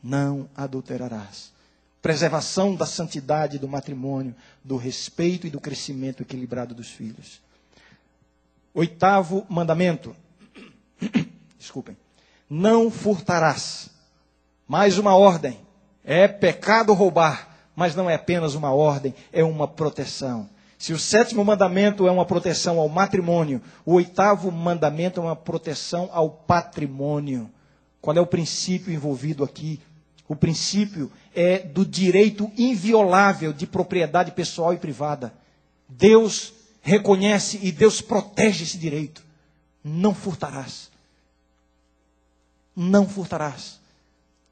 Não 0.00 0.48
adulterarás. 0.54 1.52
Preservação 2.00 2.76
da 2.76 2.86
santidade 2.86 3.58
do 3.58 3.66
matrimônio, 3.66 4.36
do 4.62 4.76
respeito 4.76 5.48
e 5.48 5.50
do 5.50 5.60
crescimento 5.60 6.22
equilibrado 6.22 6.76
dos 6.76 6.88
filhos. 6.88 7.40
Oitavo 8.76 9.46
mandamento. 9.48 10.14
Desculpem. 11.58 11.96
Não 12.48 12.90
furtarás. 12.90 13.88
Mais 14.68 14.98
uma 14.98 15.16
ordem. 15.16 15.58
É 16.04 16.28
pecado 16.28 16.92
roubar, 16.92 17.56
mas 17.74 17.94
não 17.94 18.10
é 18.10 18.16
apenas 18.16 18.54
uma 18.54 18.74
ordem, 18.74 19.14
é 19.32 19.42
uma 19.42 19.66
proteção. 19.66 20.46
Se 20.76 20.92
o 20.92 20.98
sétimo 20.98 21.42
mandamento 21.42 22.06
é 22.06 22.10
uma 22.10 22.26
proteção 22.26 22.78
ao 22.78 22.86
matrimônio, 22.86 23.62
o 23.82 23.94
oitavo 23.94 24.52
mandamento 24.52 25.20
é 25.20 25.22
uma 25.22 25.34
proteção 25.34 26.10
ao 26.12 26.28
patrimônio. 26.28 27.50
Qual 27.98 28.14
é 28.14 28.20
o 28.20 28.26
princípio 28.26 28.92
envolvido 28.92 29.42
aqui? 29.42 29.80
O 30.28 30.36
princípio 30.36 31.10
é 31.34 31.60
do 31.60 31.82
direito 31.82 32.52
inviolável 32.58 33.54
de 33.54 33.66
propriedade 33.66 34.32
pessoal 34.32 34.74
e 34.74 34.76
privada. 34.76 35.32
Deus 35.88 36.52
reconhece 36.86 37.58
e 37.62 37.70
Deus 37.70 38.00
protege 38.00 38.64
esse 38.64 38.78
direito. 38.78 39.22
Não 39.84 40.14
furtarás. 40.14 40.90
Não 42.74 43.08
furtarás. 43.08 43.78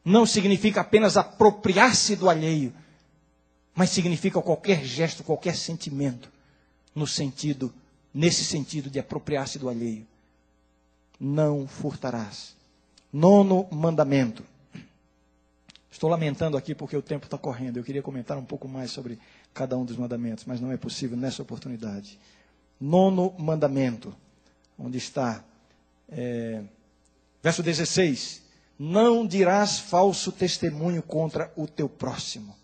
Não 0.04 0.26
significa 0.26 0.82
apenas 0.82 1.16
apropriar-se 1.16 2.14
do 2.16 2.28
alheio 2.28 2.72
mas 3.74 3.90
significa 3.90 4.40
qualquer 4.40 4.84
gesto, 4.84 5.24
qualquer 5.24 5.56
sentimento, 5.56 6.30
no 6.94 7.06
sentido, 7.06 7.74
nesse 8.12 8.44
sentido 8.44 8.88
de 8.88 9.00
apropriar-se 9.00 9.58
do 9.58 9.68
alheio. 9.68 10.06
Não 11.18 11.66
furtarás. 11.66 12.54
Nono 13.12 13.66
mandamento. 13.70 14.44
Estou 15.90 16.08
lamentando 16.08 16.56
aqui 16.56 16.74
porque 16.74 16.96
o 16.96 17.02
tempo 17.02 17.24
está 17.24 17.36
correndo. 17.36 17.76
Eu 17.78 17.84
queria 17.84 18.02
comentar 18.02 18.36
um 18.38 18.44
pouco 18.44 18.68
mais 18.68 18.90
sobre 18.90 19.18
cada 19.54 19.78
um 19.78 19.84
dos 19.84 19.96
mandamentos, 19.96 20.44
mas 20.44 20.60
não 20.60 20.72
é 20.72 20.76
possível 20.76 21.16
nessa 21.16 21.40
oportunidade. 21.40 22.18
Nono 22.80 23.32
mandamento, 23.38 24.14
onde 24.76 24.98
está, 24.98 25.42
é, 26.08 26.64
verso 27.40 27.62
16: 27.62 28.42
Não 28.76 29.24
dirás 29.24 29.78
falso 29.78 30.32
testemunho 30.32 31.00
contra 31.02 31.52
o 31.56 31.68
teu 31.68 31.88
próximo. 31.88 32.54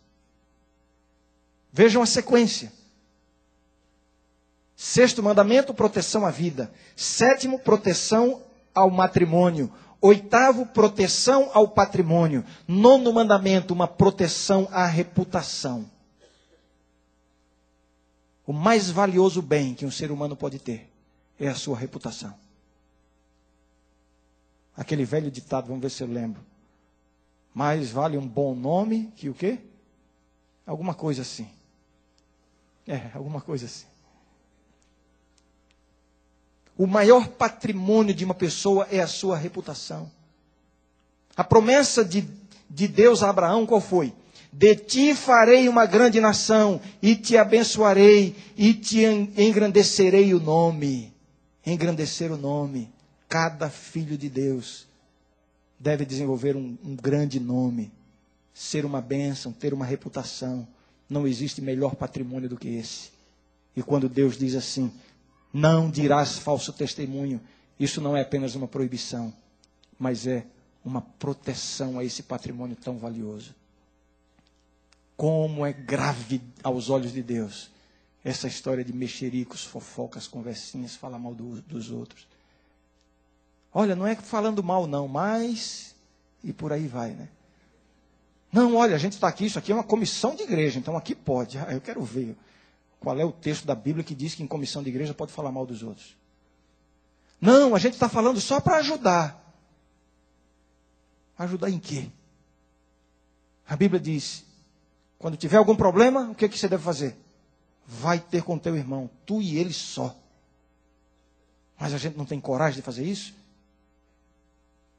Vejam 1.72 2.02
a 2.02 2.06
sequência. 2.06 2.72
Sexto 4.74 5.22
mandamento, 5.22 5.72
proteção 5.72 6.26
à 6.26 6.30
vida. 6.30 6.72
Sétimo, 6.96 7.60
proteção 7.60 8.42
ao 8.74 8.90
matrimônio. 8.90 9.72
Oitavo, 10.00 10.66
proteção 10.66 11.50
ao 11.52 11.68
patrimônio. 11.68 12.44
Nono 12.66 13.12
mandamento, 13.12 13.72
uma 13.72 13.86
proteção 13.86 14.66
à 14.72 14.86
reputação. 14.86 15.88
O 18.50 18.52
mais 18.52 18.90
valioso 18.90 19.40
bem 19.40 19.76
que 19.76 19.86
um 19.86 19.92
ser 19.92 20.10
humano 20.10 20.34
pode 20.34 20.58
ter 20.58 20.90
é 21.38 21.46
a 21.46 21.54
sua 21.54 21.78
reputação. 21.78 22.34
Aquele 24.76 25.04
velho 25.04 25.30
ditado, 25.30 25.68
vamos 25.68 25.80
ver 25.80 25.90
se 25.90 26.02
eu 26.02 26.08
lembro. 26.08 26.44
Mais 27.54 27.92
vale 27.92 28.18
um 28.18 28.26
bom 28.26 28.52
nome 28.52 29.12
que 29.14 29.28
o 29.28 29.34
quê? 29.34 29.60
Alguma 30.66 30.94
coisa 30.94 31.22
assim. 31.22 31.48
É, 32.88 33.12
alguma 33.14 33.40
coisa 33.40 33.66
assim. 33.66 33.86
O 36.76 36.88
maior 36.88 37.28
patrimônio 37.28 38.12
de 38.12 38.24
uma 38.24 38.34
pessoa 38.34 38.84
é 38.90 38.98
a 38.98 39.06
sua 39.06 39.36
reputação. 39.36 40.10
A 41.36 41.44
promessa 41.44 42.04
de, 42.04 42.28
de 42.68 42.88
Deus 42.88 43.22
a 43.22 43.30
Abraão 43.30 43.64
qual 43.64 43.80
foi? 43.80 44.12
De 44.52 44.74
ti 44.74 45.14
farei 45.14 45.68
uma 45.68 45.86
grande 45.86 46.20
nação, 46.20 46.80
e 47.00 47.14
te 47.14 47.36
abençoarei, 47.36 48.34
e 48.56 48.74
te 48.74 49.04
engrandecerei 49.36 50.34
o 50.34 50.40
nome. 50.40 51.12
Engrandecer 51.64 52.32
o 52.32 52.36
nome. 52.36 52.90
Cada 53.28 53.70
filho 53.70 54.18
de 54.18 54.28
Deus 54.28 54.88
deve 55.78 56.04
desenvolver 56.04 56.56
um, 56.56 56.76
um 56.84 56.96
grande 56.96 57.38
nome, 57.38 57.92
ser 58.52 58.84
uma 58.84 59.00
bênção, 59.00 59.52
ter 59.52 59.72
uma 59.72 59.84
reputação. 59.84 60.66
Não 61.08 61.26
existe 61.26 61.62
melhor 61.62 61.94
patrimônio 61.94 62.48
do 62.48 62.56
que 62.56 62.68
esse. 62.68 63.10
E 63.76 63.82
quando 63.82 64.08
Deus 64.08 64.36
diz 64.36 64.54
assim: 64.56 64.92
não 65.52 65.90
dirás 65.90 66.38
falso 66.38 66.72
testemunho, 66.72 67.40
isso 67.78 68.00
não 68.00 68.16
é 68.16 68.20
apenas 68.20 68.54
uma 68.54 68.68
proibição, 68.68 69.32
mas 69.98 70.26
é 70.26 70.44
uma 70.84 71.00
proteção 71.00 71.98
a 71.98 72.04
esse 72.04 72.22
patrimônio 72.22 72.76
tão 72.76 72.98
valioso. 72.98 73.54
Como 75.20 75.66
é 75.66 75.72
grave 75.74 76.40
aos 76.64 76.88
olhos 76.88 77.12
de 77.12 77.22
Deus 77.22 77.70
essa 78.24 78.48
história 78.48 78.82
de 78.82 78.90
mexericos, 78.90 79.62
fofocas, 79.62 80.26
conversinhas, 80.26 80.96
falar 80.96 81.18
mal 81.18 81.34
do, 81.34 81.60
dos 81.60 81.90
outros. 81.90 82.26
Olha, 83.70 83.94
não 83.94 84.06
é 84.06 84.14
falando 84.14 84.62
mal, 84.62 84.86
não, 84.86 85.06
mas. 85.06 85.94
E 86.42 86.54
por 86.54 86.72
aí 86.72 86.88
vai, 86.88 87.10
né? 87.10 87.28
Não, 88.50 88.74
olha, 88.74 88.94
a 88.94 88.98
gente 88.98 89.12
está 89.12 89.28
aqui, 89.28 89.44
isso 89.44 89.58
aqui 89.58 89.70
é 89.70 89.74
uma 89.74 89.84
comissão 89.84 90.34
de 90.34 90.42
igreja, 90.42 90.78
então 90.78 90.96
aqui 90.96 91.14
pode. 91.14 91.58
Ah, 91.58 91.70
eu 91.70 91.82
quero 91.82 92.02
ver 92.02 92.34
qual 92.98 93.20
é 93.20 93.24
o 93.24 93.30
texto 93.30 93.66
da 93.66 93.74
Bíblia 93.74 94.02
que 94.02 94.14
diz 94.14 94.34
que 94.34 94.42
em 94.42 94.46
comissão 94.46 94.82
de 94.82 94.88
igreja 94.88 95.12
pode 95.12 95.32
falar 95.32 95.52
mal 95.52 95.66
dos 95.66 95.82
outros. 95.82 96.16
Não, 97.38 97.74
a 97.74 97.78
gente 97.78 97.92
está 97.92 98.08
falando 98.08 98.40
só 98.40 98.58
para 98.58 98.78
ajudar. 98.78 99.54
Ajudar 101.36 101.68
em 101.68 101.78
quê? 101.78 102.08
A 103.68 103.76
Bíblia 103.76 104.00
diz: 104.00 104.48
quando 105.20 105.36
tiver 105.36 105.58
algum 105.58 105.76
problema, 105.76 106.30
o 106.30 106.34
que, 106.34 106.46
é 106.46 106.48
que 106.48 106.58
você 106.58 106.66
deve 106.66 106.82
fazer? 106.82 107.14
Vai 107.86 108.18
ter 108.18 108.42
com 108.42 108.58
teu 108.58 108.74
irmão, 108.74 109.10
tu 109.26 109.42
e 109.42 109.58
ele 109.58 109.72
só. 109.72 110.16
Mas 111.78 111.92
a 111.92 111.98
gente 111.98 112.16
não 112.16 112.24
tem 112.24 112.40
coragem 112.40 112.76
de 112.76 112.82
fazer 112.82 113.04
isso? 113.04 113.34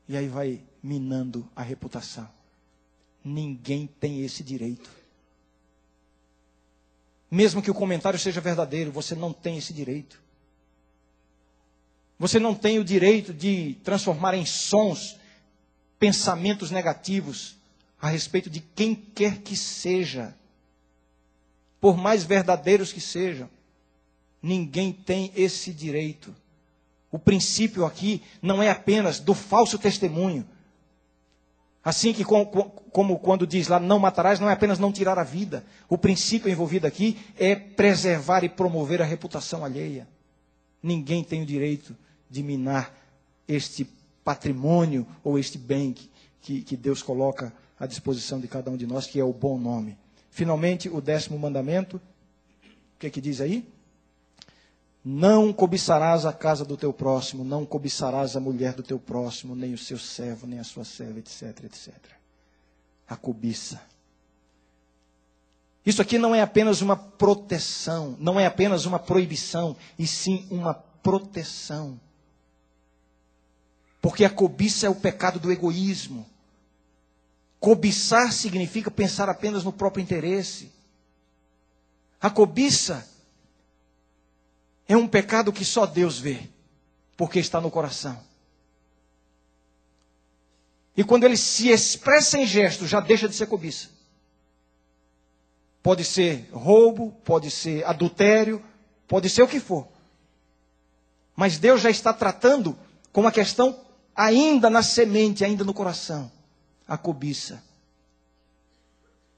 E 0.08 0.16
aí 0.16 0.28
vai 0.28 0.62
minando 0.84 1.50
a 1.56 1.64
reputação. 1.64 2.30
Ninguém 3.24 3.88
tem 4.00 4.24
esse 4.24 4.44
direito. 4.44 4.92
Mesmo 7.30 7.60
que 7.60 7.72
o 7.72 7.76
comentário 7.76 8.20
seja 8.20 8.40
verdadeiro, 8.40 8.92
você 8.92 9.16
não 9.16 9.34
tem 9.34 9.58
esse 9.58 9.74
direito. 9.74 10.22
Você 12.20 12.38
não 12.38 12.54
tem 12.54 12.78
o 12.78 12.84
direito 12.84 13.34
de 13.34 13.76
transformar 13.84 14.36
em 14.36 14.46
sons 14.46 15.18
pensamentos 15.98 16.70
negativos 16.70 17.60
a 18.02 18.10
respeito 18.10 18.50
de 18.50 18.60
quem 18.60 18.96
quer 18.96 19.40
que 19.40 19.56
seja, 19.56 20.36
por 21.80 21.96
mais 21.96 22.24
verdadeiros 22.24 22.92
que 22.92 23.00
sejam. 23.00 23.50
Ninguém 24.42 24.92
tem 24.92 25.32
esse 25.36 25.72
direito. 25.72 26.36
O 27.12 27.20
princípio 27.20 27.86
aqui 27.86 28.24
não 28.42 28.62
é 28.62 28.70
apenas 28.70 29.20
do 29.20 29.36
falso 29.36 29.78
testemunho, 29.78 30.48
Assim 31.84 32.14
que, 32.14 32.24
como, 32.24 32.46
como, 32.46 33.18
quando 33.18 33.48
diz 33.48 33.68
lá, 33.68 33.80
não 33.80 33.98
matarás, 33.98 34.40
não 34.40 34.50
é 34.50 34.54
apenas 34.54 34.78
não 34.78 34.92
tirar 34.92 35.18
a 35.18 35.24
vida. 35.24 35.66
O 35.90 35.98
princípio 35.98 36.50
envolvido 36.50 36.86
aqui 36.86 37.18
é 37.38 37.56
preservar 37.56 38.44
e 38.44 38.50
promover 38.50 39.02
a 39.02 39.06
reputação 39.06 39.66
alheia. 39.66 40.08
Ninguém 40.82 41.24
tem 41.24 41.42
o 41.42 41.46
direito 41.46 41.96
de 42.30 42.44
minar 42.44 42.96
este 43.48 43.88
patrimônio 44.24 45.08
ou 45.24 45.40
este 45.40 45.58
bem 45.58 45.92
que, 45.92 46.10
que, 46.42 46.62
que 46.62 46.78
Deus 46.78 47.02
coloca 47.02 47.52
à 47.82 47.88
disposição 47.88 48.40
de 48.40 48.48
cada 48.48 48.70
um 48.70 48.78
de 48.78 48.86
nós, 48.86 49.08
que 49.08 49.20
é 49.20 49.24
o 49.24 49.34
bom 49.34 49.58
nome. 49.58 49.98
Finalmente, 50.30 50.88
o 50.88 51.02
décimo 51.02 51.40
mandamento, 51.40 51.98
o 51.98 53.00
que, 53.00 53.08
é 53.08 53.10
que 53.10 53.20
diz 53.20 53.42
aí? 53.42 53.68
Não 55.04 55.52
cobiçarás 55.52 56.24
a 56.24 56.32
casa 56.32 56.64
do 56.64 56.78
teu 56.78 56.94
próximo, 56.94 57.44
não 57.44 57.66
cobiçarás 57.66 58.36
a 58.36 58.40
mulher 58.40 58.76
do 58.76 58.84
teu 58.84 59.00
próximo, 59.00 59.56
nem 59.56 59.74
o 59.74 59.80
seu 59.80 59.98
servo, 59.98 60.46
nem 60.46 60.60
a 60.60 60.64
sua 60.64 60.86
serva, 60.86 61.18
etc, 61.18 61.64
etc. 61.64 61.96
A 63.10 63.16
cobiça. 63.16 63.82
Isso 65.84 66.04
aqui 66.04 66.20
não 66.20 66.36
é 66.36 66.42
apenas 66.44 66.82
uma 66.82 66.96
proteção, 66.96 68.16
não 68.20 68.40
é 68.40 68.46
apenas 68.46 68.86
uma 68.86 69.00
proibição, 69.00 69.76
e 69.98 70.06
sim 70.06 70.46
uma 70.52 70.76
proteção. 70.76 72.00
Porque 74.00 74.24
a 74.24 74.30
cobiça 74.30 74.86
é 74.86 74.90
o 74.90 74.94
pecado 74.94 75.40
do 75.40 75.52
egoísmo. 75.52 76.28
Cobiçar 77.62 78.34
significa 78.34 78.90
pensar 78.90 79.30
apenas 79.30 79.64
no 79.64 79.72
próprio 79.72 80.02
interesse. 80.02 80.72
A 82.20 82.28
cobiça 82.28 83.08
é 84.88 84.98
um 84.98 85.08
pecado 85.08 85.54
que 85.54 85.64
só 85.64 85.86
Deus 85.86 86.18
vê, 86.18 86.50
porque 87.16 87.38
está 87.38 87.62
no 87.62 87.70
coração. 87.70 88.20
E 90.98 91.04
quando 91.04 91.24
ele 91.24 91.38
se 91.38 91.70
expressa 91.70 92.40
em 92.40 92.48
gesto, 92.48 92.88
já 92.88 93.00
deixa 93.00 93.30
de 93.30 93.36
ser 93.36 93.46
cobiça. 93.46 93.90
Pode 95.84 96.04
ser 96.04 96.50
roubo, 96.52 97.12
pode 97.24 97.52
ser 97.52 97.86
adultério, 97.86 98.66
pode 99.08 99.30
ser 99.30 99.44
o 99.44 99.48
que 99.48 99.60
for. 99.60 99.88
Mas 101.36 101.60
Deus 101.60 101.80
já 101.80 101.92
está 101.92 102.12
tratando 102.12 102.76
com 103.14 103.28
a 103.28 103.32
questão 103.32 103.80
ainda 104.16 104.68
na 104.68 104.82
semente, 104.82 105.46
ainda 105.46 105.64
no 105.64 105.76
coração. 105.76 106.41
A 106.88 106.98
cobiça. 106.98 107.64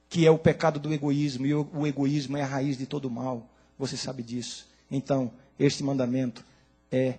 Que 0.09 0.25
é 0.25 0.31
o 0.31 0.37
pecado 0.37 0.79
do 0.79 0.93
egoísmo. 0.93 1.45
E 1.45 1.53
o 1.53 1.87
egoísmo 1.87 2.37
é 2.37 2.41
a 2.41 2.47
raiz 2.47 2.77
de 2.77 2.85
todo 2.85 3.09
mal. 3.09 3.49
Você 3.77 3.97
sabe 3.97 4.23
disso. 4.23 4.67
Então, 4.89 5.31
este 5.57 5.83
mandamento 5.83 6.45
é 6.91 7.17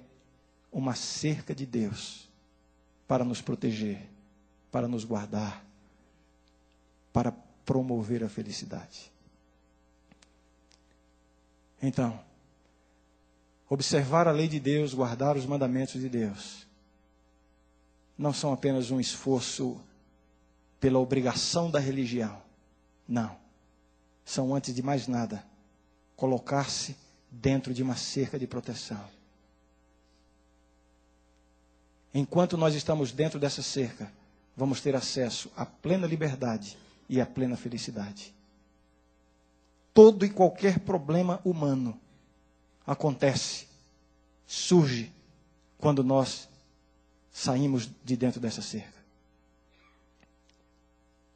uma 0.72 0.94
cerca 0.94 1.54
de 1.54 1.64
Deus 1.66 2.28
para 3.06 3.24
nos 3.24 3.40
proteger, 3.40 4.08
para 4.70 4.88
nos 4.88 5.04
guardar, 5.04 5.64
para 7.12 7.32
promover 7.64 8.24
a 8.24 8.28
felicidade. 8.28 9.12
Então, 11.82 12.18
observar 13.68 14.26
a 14.26 14.32
lei 14.32 14.48
de 14.48 14.58
Deus, 14.58 14.94
guardar 14.94 15.36
os 15.36 15.46
mandamentos 15.46 16.00
de 16.00 16.08
Deus, 16.08 16.66
não 18.16 18.32
são 18.32 18.52
apenas 18.52 18.90
um 18.90 19.00
esforço 19.00 19.80
pela 20.84 20.98
obrigação 20.98 21.70
da 21.70 21.78
religião. 21.78 22.42
Não. 23.08 23.38
São, 24.22 24.54
antes 24.54 24.74
de 24.74 24.82
mais 24.82 25.08
nada, 25.08 25.42
colocar-se 26.14 26.94
dentro 27.30 27.72
de 27.72 27.82
uma 27.82 27.96
cerca 27.96 28.38
de 28.38 28.46
proteção. 28.46 29.02
Enquanto 32.12 32.58
nós 32.58 32.74
estamos 32.74 33.12
dentro 33.12 33.40
dessa 33.40 33.62
cerca, 33.62 34.12
vamos 34.54 34.82
ter 34.82 34.94
acesso 34.94 35.50
à 35.56 35.64
plena 35.64 36.06
liberdade 36.06 36.76
e 37.08 37.18
à 37.18 37.24
plena 37.24 37.56
felicidade. 37.56 38.34
Todo 39.94 40.22
e 40.26 40.28
qualquer 40.28 40.80
problema 40.80 41.40
humano 41.46 41.98
acontece, 42.86 43.66
surge, 44.46 45.10
quando 45.78 46.04
nós 46.04 46.46
saímos 47.32 47.88
de 48.04 48.18
dentro 48.18 48.38
dessa 48.38 48.60
cerca. 48.60 49.03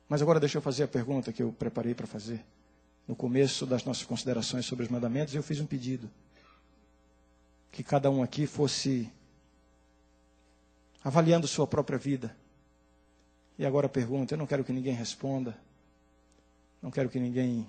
Mas 0.09 0.22
agora 0.22 0.40
deixa 0.40 0.59
eu 0.59 0.62
fazer 0.62 0.84
a 0.84 0.88
pergunta 0.88 1.32
que 1.32 1.42
eu 1.42 1.52
preparei 1.52 1.94
para 1.94 2.06
fazer 2.06 2.44
no 3.09 3.16
começo 3.16 3.64
das 3.64 3.82
nossas 3.84 4.04
considerações 4.04 4.66
sobre 4.66 4.84
os 4.84 4.90
mandamentos, 4.90 5.34
eu 5.34 5.42
fiz 5.42 5.59
um 5.61 5.66
pedido. 5.66 6.11
Que 7.72 7.82
cada 7.82 8.11
um 8.11 8.22
aqui 8.22 8.46
fosse 8.46 9.11
avaliando 11.02 11.48
sua 11.48 11.66
própria 11.66 11.96
vida. 11.98 12.36
E 13.59 13.64
agora 13.64 13.86
a 13.86 13.88
pergunta, 13.88 14.34
eu 14.34 14.38
não 14.38 14.46
quero 14.46 14.62
que 14.62 14.74
ninguém 14.74 14.92
responda. 14.92 15.56
Não 16.82 16.90
quero 16.90 17.09
que 17.09 17.18
ninguém 17.18 17.66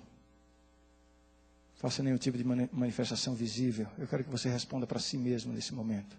faça 1.76 2.02
nenhum 2.02 2.18
tipo 2.18 2.36
de 2.36 2.44
manifestação 2.44 3.34
visível. 3.34 3.86
Eu 3.98 4.06
quero 4.06 4.22
que 4.22 4.30
você 4.30 4.50
responda 4.50 4.86
para 4.86 4.98
si 4.98 5.16
mesmo 5.16 5.54
nesse 5.54 5.72
momento. 5.72 6.14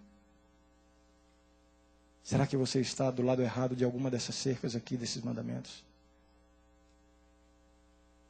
Será 2.24 2.44
que 2.44 2.56
você 2.56 2.80
está 2.80 3.08
do 3.08 3.22
lado 3.22 3.40
errado 3.40 3.76
de 3.76 3.84
alguma 3.84 4.10
dessas 4.10 4.34
cercas 4.34 4.74
aqui, 4.74 4.96
desses 4.96 5.22
mandamentos? 5.22 5.84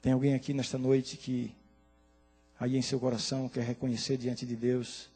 Tem 0.03 0.13
alguém 0.13 0.35
aqui 0.35 0.53
nesta 0.53 0.77
noite 0.77 1.17
que, 1.17 1.55
aí 2.59 2.77
em 2.77 2.83
seu 2.83 2.99
coração, 2.99 3.49
quer 3.49 3.63
reconhecer 3.63 4.17
diante 4.17 4.45
de 4.45 4.57
Deus 4.57 5.09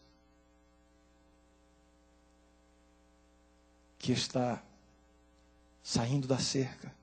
que 3.99 4.13
está 4.13 4.63
saindo 5.83 6.29
da 6.29 6.39
cerca? 6.39 6.95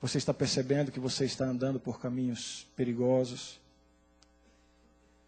Você 0.00 0.18
está 0.18 0.34
percebendo 0.34 0.90
que 0.90 0.98
você 0.98 1.24
está 1.24 1.44
andando 1.44 1.78
por 1.78 2.00
caminhos 2.00 2.66
perigosos? 2.74 3.60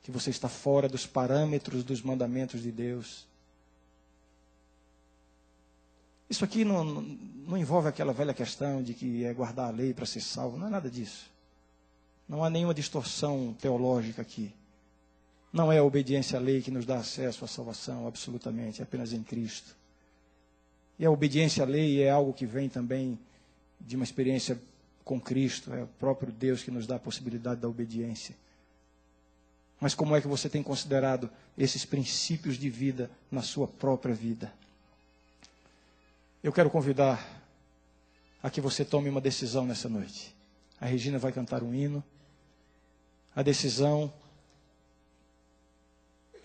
Que 0.03 0.11
você 0.11 0.31
está 0.31 0.49
fora 0.49 0.89
dos 0.89 1.07
parâmetros 1.07 1.85
dos 1.85 2.03
mandamentos 2.03 2.61
de 2.61 2.73
Deus? 2.73 3.30
Isso 6.31 6.45
aqui 6.45 6.65
não, 6.65 6.85
não 6.85 7.59
envolve 7.59 7.89
aquela 7.89 8.13
velha 8.13 8.33
questão 8.33 8.81
de 8.81 8.95
que 8.95 9.25
é 9.25 9.35
guardar 9.35 9.67
a 9.67 9.77
lei 9.77 9.93
para 9.93 10.07
ser 10.07 10.21
salvo. 10.21 10.57
Não 10.57 10.69
é 10.69 10.71
nada 10.71 10.89
disso. 10.89 11.29
Não 12.29 12.45
há 12.45 12.49
nenhuma 12.49 12.73
distorção 12.73 13.53
teológica 13.61 14.23
aqui. 14.23 14.55
Não 15.53 15.73
é 15.73 15.79
a 15.79 15.83
obediência 15.83 16.39
à 16.39 16.41
lei 16.41 16.63
que 16.63 16.71
nos 16.71 16.87
dá 16.87 16.99
acesso 16.99 17.45
à 17.45 17.49
salvação, 17.49 18.07
absolutamente, 18.07 18.81
é 18.81 18.85
apenas 18.85 19.13
em 19.13 19.21
Cristo. 19.25 19.75
E 20.97 21.05
a 21.05 21.11
obediência 21.11 21.65
à 21.65 21.67
lei 21.67 22.01
é 22.01 22.11
algo 22.11 22.33
que 22.33 22.47
vem 22.47 22.69
também 22.69 23.19
de 23.81 23.97
uma 23.97 24.05
experiência 24.05 24.61
com 25.05 25.21
Cristo, 25.21 25.75
é 25.75 25.83
o 25.83 25.89
próprio 25.89 26.33
Deus 26.33 26.63
que 26.63 26.71
nos 26.71 26.87
dá 26.87 26.95
a 26.95 27.01
possibilidade 27.01 27.61
da 27.61 27.69
obediência. 27.69 28.37
Mas 29.81 29.93
como 29.93 30.15
é 30.15 30.21
que 30.21 30.29
você 30.29 30.49
tem 30.49 30.63
considerado 30.63 31.29
esses 31.59 31.85
princípios 31.85 32.57
de 32.57 32.71
vida 32.71 33.11
na 33.29 33.43
sua 33.43 33.67
própria 33.67 34.15
vida? 34.15 34.53
Eu 36.43 36.53
quero 36.53 36.71
convidar 36.71 37.43
a 38.43 38.49
que 38.49 38.61
você 38.61 38.83
tome 38.85 39.11
uma 39.11 39.21
decisão 39.21 39.67
nessa 39.67 39.89
noite. 39.89 40.35
A 40.81 40.87
Regina 40.87 41.19
vai 41.19 41.33
cantar 41.33 41.63
um 41.63 41.75
hino. 41.75 42.03
A 43.37 43.43
decisão 43.43 44.11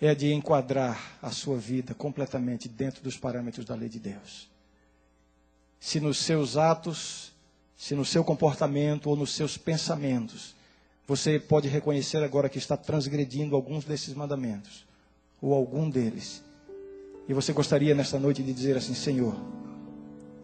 é 0.02 0.14
de 0.14 0.34
enquadrar 0.34 1.18
a 1.22 1.32
sua 1.32 1.58
vida 1.58 1.94
completamente 1.94 2.68
dentro 2.68 3.02
dos 3.02 3.16
parâmetros 3.16 3.66
da 3.66 3.74
lei 3.74 3.88
de 3.88 4.00
Deus. 4.00 4.50
Se 5.80 6.02
nos 6.02 6.18
seus 6.18 6.58
atos, 6.58 7.32
se 7.78 7.96
no 7.96 8.04
seu 8.04 8.24
comportamento 8.24 9.10
ou 9.10 9.16
nos 9.16 9.34
seus 9.34 9.58
pensamentos, 9.58 10.54
você 11.08 11.40
pode 11.40 11.70
reconhecer 11.70 12.22
agora 12.22 12.50
que 12.50 12.58
está 12.58 12.76
transgredindo 12.76 13.56
alguns 13.56 13.86
desses 13.86 14.14
mandamentos, 14.14 14.86
ou 15.42 15.54
algum 15.54 15.90
deles, 15.90 16.44
e 17.28 17.34
você 17.34 17.54
gostaria 17.54 17.96
nesta 17.96 18.20
noite 18.20 18.44
de 18.44 18.54
dizer 18.54 18.78
assim: 18.78 18.94
Senhor, 18.94 19.36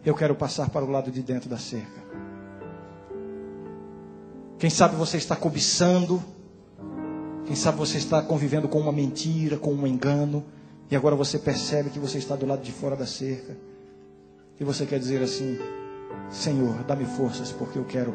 eu 0.06 0.16
quero 0.16 0.36
passar 0.36 0.70
para 0.70 0.84
o 0.84 0.90
lado 0.90 1.12
de 1.12 1.22
dentro 1.22 1.50
da 1.50 1.58
cerca. 1.58 2.02
Quem 4.58 4.70
sabe 4.70 4.96
você 4.96 5.18
está 5.18 5.36
cobiçando, 5.36 6.22
quem 7.46 7.56
sabe 7.56 7.78
você 7.78 7.98
está 7.98 8.22
convivendo 8.22 8.68
com 8.68 8.80
uma 8.80 8.92
mentira, 8.92 9.58
com 9.58 9.74
um 9.74 9.88
engano, 9.88 10.44
e 10.90 10.96
agora 10.96 11.16
você 11.16 11.40
percebe 11.40 11.90
que 11.90 12.00
você 12.00 12.18
está 12.18 12.36
do 12.36 12.46
lado 12.46 12.62
de 12.62 12.72
fora 12.72 12.96
da 12.96 13.06
cerca. 13.06 13.58
E 14.60 14.64
você 14.64 14.86
quer 14.86 15.00
dizer 15.00 15.22
assim: 15.24 15.58
Senhor, 16.30 16.84
dá-me 16.84 17.06
forças, 17.06 17.52
porque 17.52 17.80
eu 17.80 17.86
quero 17.86 18.14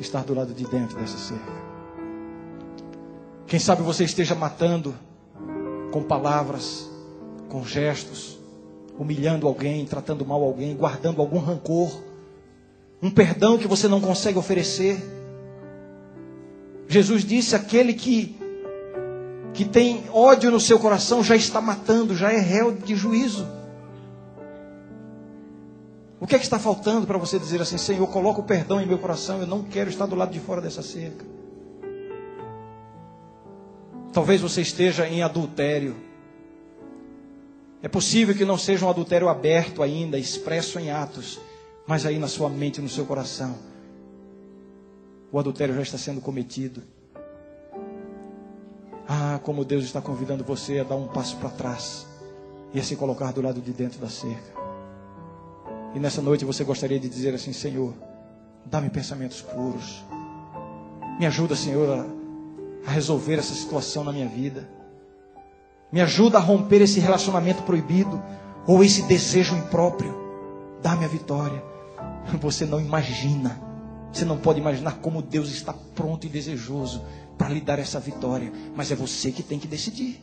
estar 0.00 0.24
do 0.24 0.34
lado 0.34 0.52
de 0.52 0.64
dentro 0.66 0.98
dessa 0.98 1.18
cerca. 1.18 1.52
Quem 3.46 3.60
sabe 3.60 3.82
você 3.82 4.04
esteja 4.04 4.34
matando 4.34 4.94
com 5.92 6.02
palavras, 6.02 6.90
com 7.48 7.64
gestos, 7.64 8.38
humilhando 8.98 9.46
alguém, 9.46 9.84
tratando 9.84 10.24
mal 10.24 10.42
alguém, 10.42 10.74
guardando 10.76 11.20
algum 11.20 11.38
rancor, 11.38 12.02
um 13.02 13.10
perdão 13.10 13.58
que 13.58 13.66
você 13.66 13.88
não 13.88 14.00
consegue 14.00 14.38
oferecer. 14.38 15.02
Jesus 16.88 17.24
disse: 17.24 17.54
aquele 17.54 17.94
que, 17.94 18.36
que 19.52 19.64
tem 19.64 20.04
ódio 20.12 20.50
no 20.50 20.60
seu 20.60 20.78
coração 20.78 21.22
já 21.22 21.36
está 21.36 21.60
matando, 21.60 22.16
já 22.16 22.32
é 22.32 22.38
réu 22.38 22.72
de 22.72 22.94
juízo. 22.94 23.46
O 26.20 26.26
que 26.26 26.34
é 26.34 26.38
que 26.38 26.44
está 26.44 26.58
faltando 26.58 27.06
para 27.06 27.18
você 27.18 27.38
dizer 27.38 27.60
assim, 27.60 27.76
Senhor, 27.76 28.06
coloca 28.06 28.40
o 28.40 28.44
perdão 28.44 28.80
em 28.80 28.86
meu 28.86 28.98
coração, 28.98 29.40
eu 29.40 29.46
não 29.46 29.62
quero 29.62 29.90
estar 29.90 30.06
do 30.06 30.14
lado 30.14 30.32
de 30.32 30.40
fora 30.40 30.60
dessa 30.60 30.80
cerca. 30.82 31.22
Talvez 34.10 34.40
você 34.40 34.62
esteja 34.62 35.06
em 35.06 35.22
adultério. 35.22 35.96
É 37.84 37.88
possível 37.88 38.34
que 38.34 38.46
não 38.46 38.56
seja 38.56 38.86
um 38.86 38.88
adultério 38.88 39.28
aberto 39.28 39.82
ainda, 39.82 40.18
expresso 40.18 40.78
em 40.78 40.90
atos, 40.90 41.38
mas 41.86 42.06
aí 42.06 42.18
na 42.18 42.26
sua 42.26 42.48
mente 42.48 42.80
no 42.80 42.88
seu 42.88 43.04
coração, 43.04 43.54
o 45.30 45.38
adultério 45.38 45.74
já 45.74 45.82
está 45.82 45.98
sendo 45.98 46.22
cometido. 46.22 46.82
Ah, 49.06 49.38
como 49.42 49.66
Deus 49.66 49.84
está 49.84 50.00
convidando 50.00 50.42
você 50.42 50.78
a 50.78 50.82
dar 50.82 50.96
um 50.96 51.08
passo 51.08 51.36
para 51.36 51.50
trás 51.50 52.06
e 52.72 52.80
a 52.80 52.82
se 52.82 52.96
colocar 52.96 53.32
do 53.32 53.42
lado 53.42 53.60
de 53.60 53.70
dentro 53.70 54.00
da 54.00 54.08
cerca. 54.08 54.54
E 55.94 55.98
nessa 55.98 56.22
noite 56.22 56.42
você 56.42 56.64
gostaria 56.64 56.98
de 56.98 57.06
dizer 57.06 57.34
assim: 57.34 57.52
Senhor, 57.52 57.92
dá-me 58.64 58.88
pensamentos 58.88 59.42
puros. 59.42 60.02
Me 61.20 61.26
ajuda, 61.26 61.54
Senhor, 61.54 62.06
a 62.86 62.90
resolver 62.90 63.34
essa 63.34 63.52
situação 63.52 64.02
na 64.04 64.10
minha 64.10 64.26
vida. 64.26 64.66
Me 65.94 66.00
ajuda 66.00 66.38
a 66.38 66.40
romper 66.40 66.82
esse 66.82 66.98
relacionamento 66.98 67.62
proibido 67.62 68.20
ou 68.66 68.82
esse 68.82 69.02
desejo 69.02 69.54
impróprio. 69.54 70.12
Dá-me 70.82 71.04
a 71.04 71.08
vitória. 71.08 71.62
Você 72.40 72.66
não 72.66 72.80
imagina. 72.80 73.60
Você 74.12 74.24
não 74.24 74.36
pode 74.36 74.58
imaginar 74.58 74.98
como 74.98 75.22
Deus 75.22 75.52
está 75.52 75.72
pronto 75.72 76.26
e 76.26 76.28
desejoso 76.28 77.00
para 77.38 77.48
lhe 77.50 77.60
dar 77.60 77.78
essa 77.78 78.00
vitória. 78.00 78.52
Mas 78.74 78.90
é 78.90 78.96
você 78.96 79.30
que 79.30 79.40
tem 79.40 79.56
que 79.56 79.68
decidir. 79.68 80.20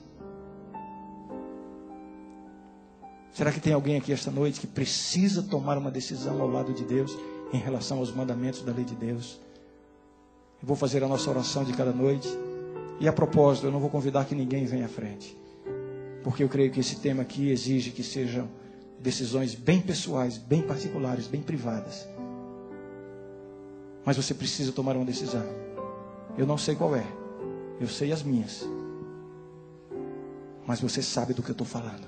Será 3.31 3.49
que 3.49 3.61
tem 3.61 3.71
alguém 3.71 3.95
aqui 3.95 4.11
esta 4.11 4.29
noite 4.29 4.59
que 4.59 4.67
precisa 4.67 5.41
tomar 5.41 5.77
uma 5.77 5.89
decisão 5.89 6.41
ao 6.41 6.49
lado 6.49 6.73
de 6.73 6.83
Deus 6.83 7.17
em 7.53 7.57
relação 7.57 7.99
aos 7.99 8.13
mandamentos 8.13 8.61
da 8.61 8.73
lei 8.73 8.83
de 8.83 8.93
Deus? 8.93 9.39
Eu 10.61 10.67
vou 10.67 10.75
fazer 10.75 11.01
a 11.01 11.07
nossa 11.07 11.29
oração 11.29 11.63
de 11.63 11.71
cada 11.71 11.93
noite. 11.93 12.27
E 12.99 13.07
a 13.07 13.13
propósito, 13.13 13.67
eu 13.67 13.71
não 13.71 13.79
vou 13.79 13.89
convidar 13.89 14.25
que 14.25 14.35
ninguém 14.35 14.65
venha 14.65 14.87
à 14.87 14.89
frente. 14.89 15.39
Porque 16.23 16.43
eu 16.43 16.49
creio 16.49 16.71
que 16.71 16.79
esse 16.79 16.97
tema 16.97 17.21
aqui 17.23 17.49
exige 17.49 17.91
que 17.91 18.03
sejam 18.03 18.47
decisões 18.99 19.55
bem 19.55 19.81
pessoais, 19.81 20.37
bem 20.37 20.61
particulares, 20.61 21.27
bem 21.27 21.41
privadas. 21.41 22.07
Mas 24.05 24.17
você 24.17 24.33
precisa 24.33 24.71
tomar 24.71 24.95
uma 24.95 25.05
decisão. 25.05 25.45
Eu 26.37 26.45
não 26.45 26.57
sei 26.57 26.75
qual 26.75 26.95
é. 26.95 27.05
Eu 27.79 27.87
sei 27.87 28.11
as 28.11 28.23
minhas. 28.23 28.67
Mas 30.65 30.79
você 30.79 31.01
sabe 31.01 31.33
do 31.33 31.41
que 31.41 31.49
eu 31.49 31.53
estou 31.53 31.67
falando. 31.67 32.07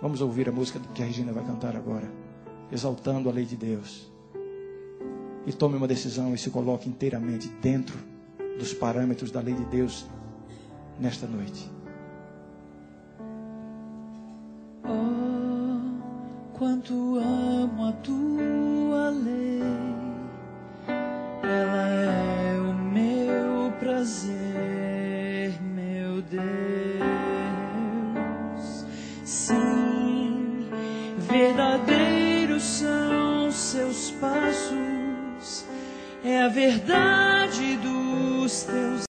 Vamos 0.00 0.20
ouvir 0.20 0.48
a 0.48 0.52
música 0.52 0.80
que 0.94 1.02
a 1.02 1.06
Regina 1.06 1.32
vai 1.32 1.44
cantar 1.44 1.76
agora. 1.76 2.10
Exaltando 2.70 3.28
a 3.28 3.32
lei 3.32 3.44
de 3.44 3.56
Deus. 3.56 4.10
E 5.46 5.52
tome 5.52 5.76
uma 5.76 5.88
decisão 5.88 6.34
e 6.34 6.38
se 6.38 6.50
coloque 6.50 6.88
inteiramente 6.88 7.48
dentro 7.62 7.96
dos 8.58 8.74
parâmetros 8.74 9.30
da 9.30 9.40
lei 9.40 9.54
de 9.54 9.64
Deus 9.64 10.06
nesta 11.00 11.26
noite. 11.26 11.77
Oh, 14.90 16.56
quanto 16.56 17.18
amo 17.18 17.88
a 17.88 17.92
tua 17.92 19.10
lei. 19.10 19.60
Ela 21.42 21.88
é 21.90 22.58
o 22.58 22.72
meu 22.72 23.70
prazer, 23.78 25.52
meu 25.60 26.22
Deus. 26.22 26.46
Sim, 29.24 30.70
verdadeiros 31.18 32.62
são 32.62 33.52
seus 33.52 34.10
passos. 34.12 35.66
É 36.24 36.44
a 36.44 36.48
verdade 36.48 37.76